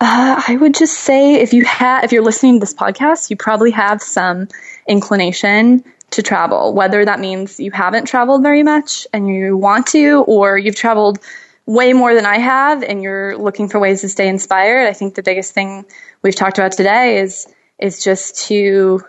Uh, 0.00 0.42
I 0.48 0.56
would 0.56 0.74
just 0.74 0.98
say 0.98 1.36
if 1.36 1.52
you 1.52 1.64
have, 1.64 2.04
if 2.04 2.12
you're 2.12 2.24
listening 2.24 2.54
to 2.54 2.60
this 2.60 2.74
podcast, 2.74 3.30
you 3.30 3.36
probably 3.36 3.70
have 3.70 4.02
some 4.02 4.48
inclination 4.86 5.84
to 6.10 6.22
travel, 6.22 6.74
whether 6.74 7.04
that 7.04 7.20
means 7.20 7.58
you 7.58 7.70
haven't 7.70 8.06
traveled 8.06 8.42
very 8.42 8.62
much 8.62 9.06
and 9.12 9.28
you 9.28 9.56
want 9.56 9.86
to, 9.88 10.22
or 10.26 10.58
you've 10.58 10.76
traveled 10.76 11.18
way 11.66 11.92
more 11.92 12.14
than 12.14 12.26
I 12.26 12.38
have 12.38 12.82
and 12.82 13.02
you're 13.02 13.36
looking 13.38 13.68
for 13.68 13.80
ways 13.80 14.02
to 14.02 14.08
stay 14.08 14.28
inspired. 14.28 14.86
I 14.86 14.92
think 14.92 15.14
the 15.14 15.22
biggest 15.22 15.54
thing 15.54 15.86
we've 16.22 16.34
talked 16.34 16.58
about 16.58 16.72
today 16.72 17.18
is, 17.18 17.46
is 17.78 18.04
just 18.04 18.46
to 18.48 19.00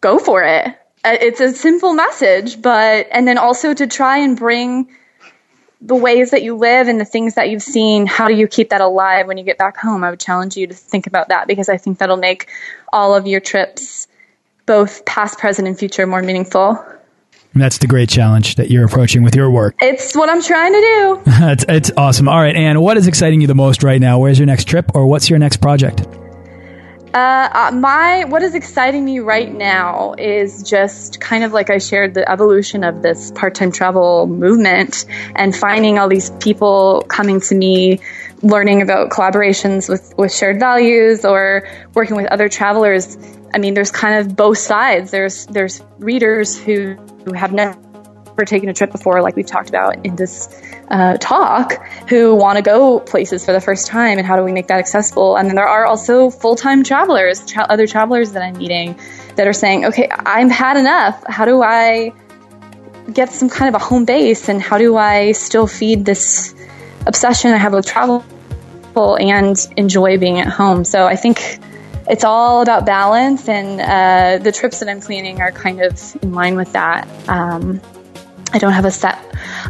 go 0.00 0.18
for 0.18 0.42
it. 0.42 0.66
Uh, 1.04 1.16
it's 1.20 1.40
a 1.40 1.52
simple 1.52 1.92
message, 1.92 2.62
but, 2.62 3.08
and 3.10 3.26
then 3.26 3.36
also 3.36 3.74
to 3.74 3.86
try 3.86 4.18
and 4.18 4.38
bring 4.38 4.88
the 5.84 5.94
ways 5.94 6.30
that 6.30 6.42
you 6.42 6.56
live 6.56 6.88
and 6.88 6.98
the 6.98 7.04
things 7.04 7.34
that 7.34 7.50
you've 7.50 7.62
seen, 7.62 8.06
how 8.06 8.26
do 8.26 8.34
you 8.34 8.48
keep 8.48 8.70
that 8.70 8.80
alive 8.80 9.26
when 9.26 9.36
you 9.36 9.44
get 9.44 9.58
back 9.58 9.76
home? 9.76 10.02
I 10.02 10.10
would 10.10 10.20
challenge 10.20 10.56
you 10.56 10.66
to 10.66 10.74
think 10.74 11.06
about 11.06 11.28
that 11.28 11.46
because 11.46 11.68
I 11.68 11.76
think 11.76 11.98
that'll 11.98 12.16
make 12.16 12.48
all 12.90 13.14
of 13.14 13.26
your 13.26 13.40
trips, 13.40 14.08
both 14.64 15.04
past, 15.04 15.38
present, 15.38 15.68
and 15.68 15.78
future, 15.78 16.06
more 16.06 16.22
meaningful. 16.22 16.82
And 17.52 17.62
that's 17.62 17.78
the 17.78 17.86
great 17.86 18.08
challenge 18.08 18.56
that 18.56 18.70
you're 18.70 18.86
approaching 18.86 19.22
with 19.22 19.36
your 19.36 19.50
work. 19.50 19.76
It's 19.80 20.16
what 20.16 20.30
I'm 20.30 20.42
trying 20.42 20.72
to 20.72 20.80
do. 20.80 21.22
it's, 21.26 21.64
it's 21.68 21.90
awesome. 21.98 22.28
All 22.28 22.40
right, 22.40 22.56
Anne, 22.56 22.80
what 22.80 22.96
is 22.96 23.06
exciting 23.06 23.42
you 23.42 23.46
the 23.46 23.54
most 23.54 23.82
right 23.82 24.00
now? 24.00 24.18
Where's 24.18 24.38
your 24.38 24.46
next 24.46 24.64
trip 24.64 24.90
or 24.94 25.06
what's 25.06 25.28
your 25.28 25.38
next 25.38 25.58
project? 25.58 26.06
Uh, 27.14 27.48
uh, 27.52 27.70
my 27.72 28.24
what 28.24 28.42
is 28.42 28.56
exciting 28.56 29.04
me 29.04 29.20
right 29.20 29.54
now 29.54 30.14
is 30.18 30.64
just 30.64 31.20
kind 31.20 31.44
of 31.44 31.52
like 31.52 31.70
I 31.70 31.78
shared 31.78 32.12
the 32.12 32.28
evolution 32.28 32.82
of 32.82 33.02
this 33.02 33.30
part-time 33.30 33.70
travel 33.70 34.26
movement 34.26 35.04
and 35.36 35.54
finding 35.54 35.96
all 35.96 36.08
these 36.08 36.30
people 36.40 37.04
coming 37.06 37.40
to 37.42 37.54
me, 37.54 38.00
learning 38.42 38.82
about 38.82 39.10
collaborations 39.10 39.88
with 39.88 40.12
with 40.18 40.34
shared 40.34 40.58
values 40.58 41.24
or 41.24 41.68
working 41.94 42.16
with 42.16 42.26
other 42.26 42.48
travelers. 42.48 43.16
I 43.54 43.58
mean, 43.58 43.74
there's 43.74 43.92
kind 43.92 44.18
of 44.18 44.34
both 44.34 44.58
sides. 44.58 45.12
There's 45.12 45.46
there's 45.46 45.80
readers 46.00 46.58
who, 46.58 46.94
who 47.24 47.32
have 47.32 47.52
never 47.52 47.78
taken 48.42 48.68
a 48.68 48.74
trip 48.74 48.90
before, 48.90 49.22
like 49.22 49.36
we've 49.36 49.46
talked 49.46 49.68
about 49.68 50.04
in 50.04 50.16
this 50.16 50.48
uh, 50.90 51.16
talk 51.18 51.74
who 52.08 52.34
want 52.34 52.56
to 52.56 52.62
go 52.62 53.00
places 53.00 53.44
for 53.44 53.52
the 53.52 53.60
first 53.60 53.86
time 53.86 54.18
and 54.18 54.26
how 54.26 54.36
do 54.36 54.42
we 54.42 54.52
make 54.52 54.66
that 54.66 54.78
accessible? 54.78 55.36
And 55.36 55.48
then 55.48 55.56
there 55.56 55.68
are 55.68 55.86
also 55.86 56.30
full-time 56.30 56.84
travelers 56.84 57.44
tra- 57.46 57.66
other 57.68 57.86
travelers 57.86 58.32
that 58.32 58.42
i'm 58.42 58.58
meeting 58.58 58.98
that 59.36 59.46
are 59.46 59.52
saying 59.52 59.86
okay 59.86 60.08
i've 60.10 60.50
had 60.50 60.76
enough. 60.76 61.22
How 61.26 61.44
do 61.44 61.62
i 61.62 62.12
get 63.12 63.30
some 63.30 63.48
kind 63.48 63.74
of 63.74 63.80
a 63.80 63.84
home 63.84 64.04
base 64.04 64.48
and 64.48 64.60
how 64.60 64.78
do 64.78 64.96
i 64.96 65.32
still 65.32 65.66
feed 65.66 66.04
this 66.04 66.54
obsession 67.06 67.52
i 67.52 67.56
have 67.56 67.72
with 67.72 67.86
travel 67.86 68.24
and 68.96 69.56
enjoy 69.76 70.18
being 70.18 70.40
at 70.40 70.48
home? 70.48 70.84
So 70.84 71.06
i 71.06 71.16
think 71.16 71.60
it's 72.08 72.24
all 72.24 72.60
about 72.60 72.84
balance 72.84 73.48
and 73.48 73.80
uh, 73.80 74.42
the 74.42 74.52
trips 74.52 74.80
that 74.80 74.88
i'm 74.88 75.00
planning 75.00 75.40
are 75.40 75.52
kind 75.52 75.80
of 75.80 76.16
in 76.22 76.32
line 76.32 76.56
with 76.56 76.72
that 76.72 77.08
um, 77.28 77.80
I 78.54 78.58
don't 78.58 78.72
have 78.72 78.84
a 78.84 78.90
set 78.90 79.18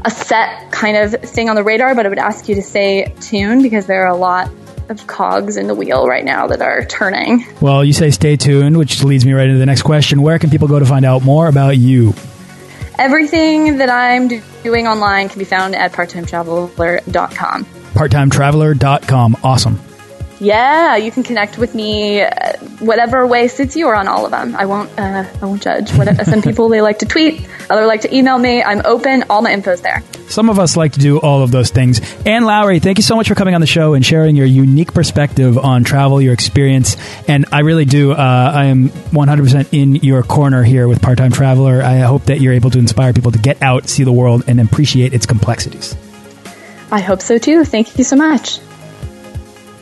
a 0.05 0.11
set 0.11 0.71
kind 0.71 0.97
of 0.99 1.13
thing 1.23 1.49
on 1.49 1.57
the 1.57 1.65
radar, 1.65 1.95
but 1.95 2.05
I 2.05 2.11
would 2.11 2.19
ask 2.19 2.49
you 2.51 2.55
to 2.57 2.63
stay 2.63 3.13
tuned 3.21 3.63
because 3.63 3.87
there 3.87 4.05
are 4.05 4.11
a 4.11 4.17
lot 4.17 4.51
of 4.91 5.07
cogs 5.07 5.57
in 5.57 5.67
the 5.67 5.75
wheel 5.75 6.07
right 6.07 6.25
now 6.25 6.47
that 6.49 6.61
are 6.61 6.85
turning. 6.85 7.47
Well, 7.63 7.83
you 7.83 7.95
say 7.95 8.11
stay 8.11 8.37
tuned, 8.37 8.77
which 8.77 9.03
leads 9.03 9.25
me 9.25 9.33
right 9.33 9.47
into 9.47 9.59
the 9.59 9.65
next 9.65 9.83
question. 9.83 10.21
Where 10.21 10.39
can 10.39 10.51
people 10.51 10.69
go 10.69 10.79
to 10.79 10.85
find 10.85 11.07
out 11.07 11.23
more 11.23 11.49
about 11.49 11.79
you? 11.79 12.13
Everything 12.99 13.79
that 13.79 13.89
I'm 13.89 14.29
doing 14.63 14.87
online 14.87 15.31
can 15.31 15.39
be 15.39 15.47
found 15.47 15.75
at 15.75 15.93
parttimetraveler.com. 15.93 17.65
Parttimetraveler.com. 17.65 19.37
Awesome. 19.43 19.81
Yeah, 20.41 20.97
you 20.97 21.11
can 21.13 21.23
connect 21.23 21.59
with 21.59 21.75
me 21.75 22.23
uh, 22.23 22.57
whatever 22.81 23.27
way 23.27 23.49
suits 23.49 23.77
you 23.77 23.87
or 23.87 23.95
on 23.95 24.09
all 24.09 24.25
of 24.25 24.33
them. 24.33 24.57
I 24.57 24.67
won't 24.67 24.91
uh, 24.99 25.25
I 25.41 25.45
won't 25.45 25.63
judge. 25.63 25.93
What, 25.93 26.09
some 26.27 26.43
people 26.49 26.69
they 26.69 26.83
like 26.83 26.99
to 27.01 27.07
tweet, 27.07 27.49
other 27.71 27.87
like 27.87 28.01
to 28.03 28.15
email 28.15 28.39
me. 28.39 28.63
I'm 28.63 28.83
open. 28.85 29.25
All 29.31 29.43
my 29.43 29.53
info's 29.53 29.81
there. 29.81 30.03
Some 30.29 30.49
of 30.49 30.59
us 30.59 30.77
like 30.77 30.93
to 30.93 31.01
do 31.01 31.19
all 31.19 31.43
of 31.43 31.51
those 31.51 31.71
things. 31.71 32.01
Anne 32.27 32.45
Lowry, 32.45 32.81
thank 32.81 32.99
you 32.99 33.03
so 33.03 33.15
much 33.15 33.29
for 33.29 33.35
coming 33.35 33.55
on 33.55 33.61
the 33.61 33.67
show 33.67 33.95
and 33.95 34.05
sharing 34.05 34.37
your 34.37 34.47
unique 34.47 34.93
perspective 34.93 35.59
on 35.59 35.85
travel, 35.85 36.21
your 36.21 36.33
experience. 36.33 36.97
And 37.29 37.47
I 37.53 37.61
really 37.61 37.85
do. 37.85 38.13
Uh, 38.13 38.53
I 38.55 38.65
am 38.65 38.89
100% 38.89 39.69
in 39.73 39.97
your 39.97 40.23
corner 40.23 40.63
here 40.65 40.89
with 40.89 41.03
Part 41.03 41.19
Time 41.19 41.31
Traveler. 41.31 41.83
I 41.83 41.99
hope 41.99 42.25
that 42.25 42.41
you're 42.41 42.55
able 42.55 42.71
to 42.71 42.79
inspire 42.79 43.13
people 43.13 43.33
to 43.33 43.39
get 43.39 43.63
out, 43.63 43.89
see 43.89 44.03
the 44.03 44.13
world, 44.13 44.45
and 44.47 44.61
appreciate 44.61 45.13
its 45.13 45.27
complexities. 45.27 45.95
I 46.91 47.01
hope 47.01 47.21
so 47.21 47.39
too. 47.39 47.65
Thank 47.65 47.99
you 47.99 48.05
so 48.05 48.17
much. 48.17 48.59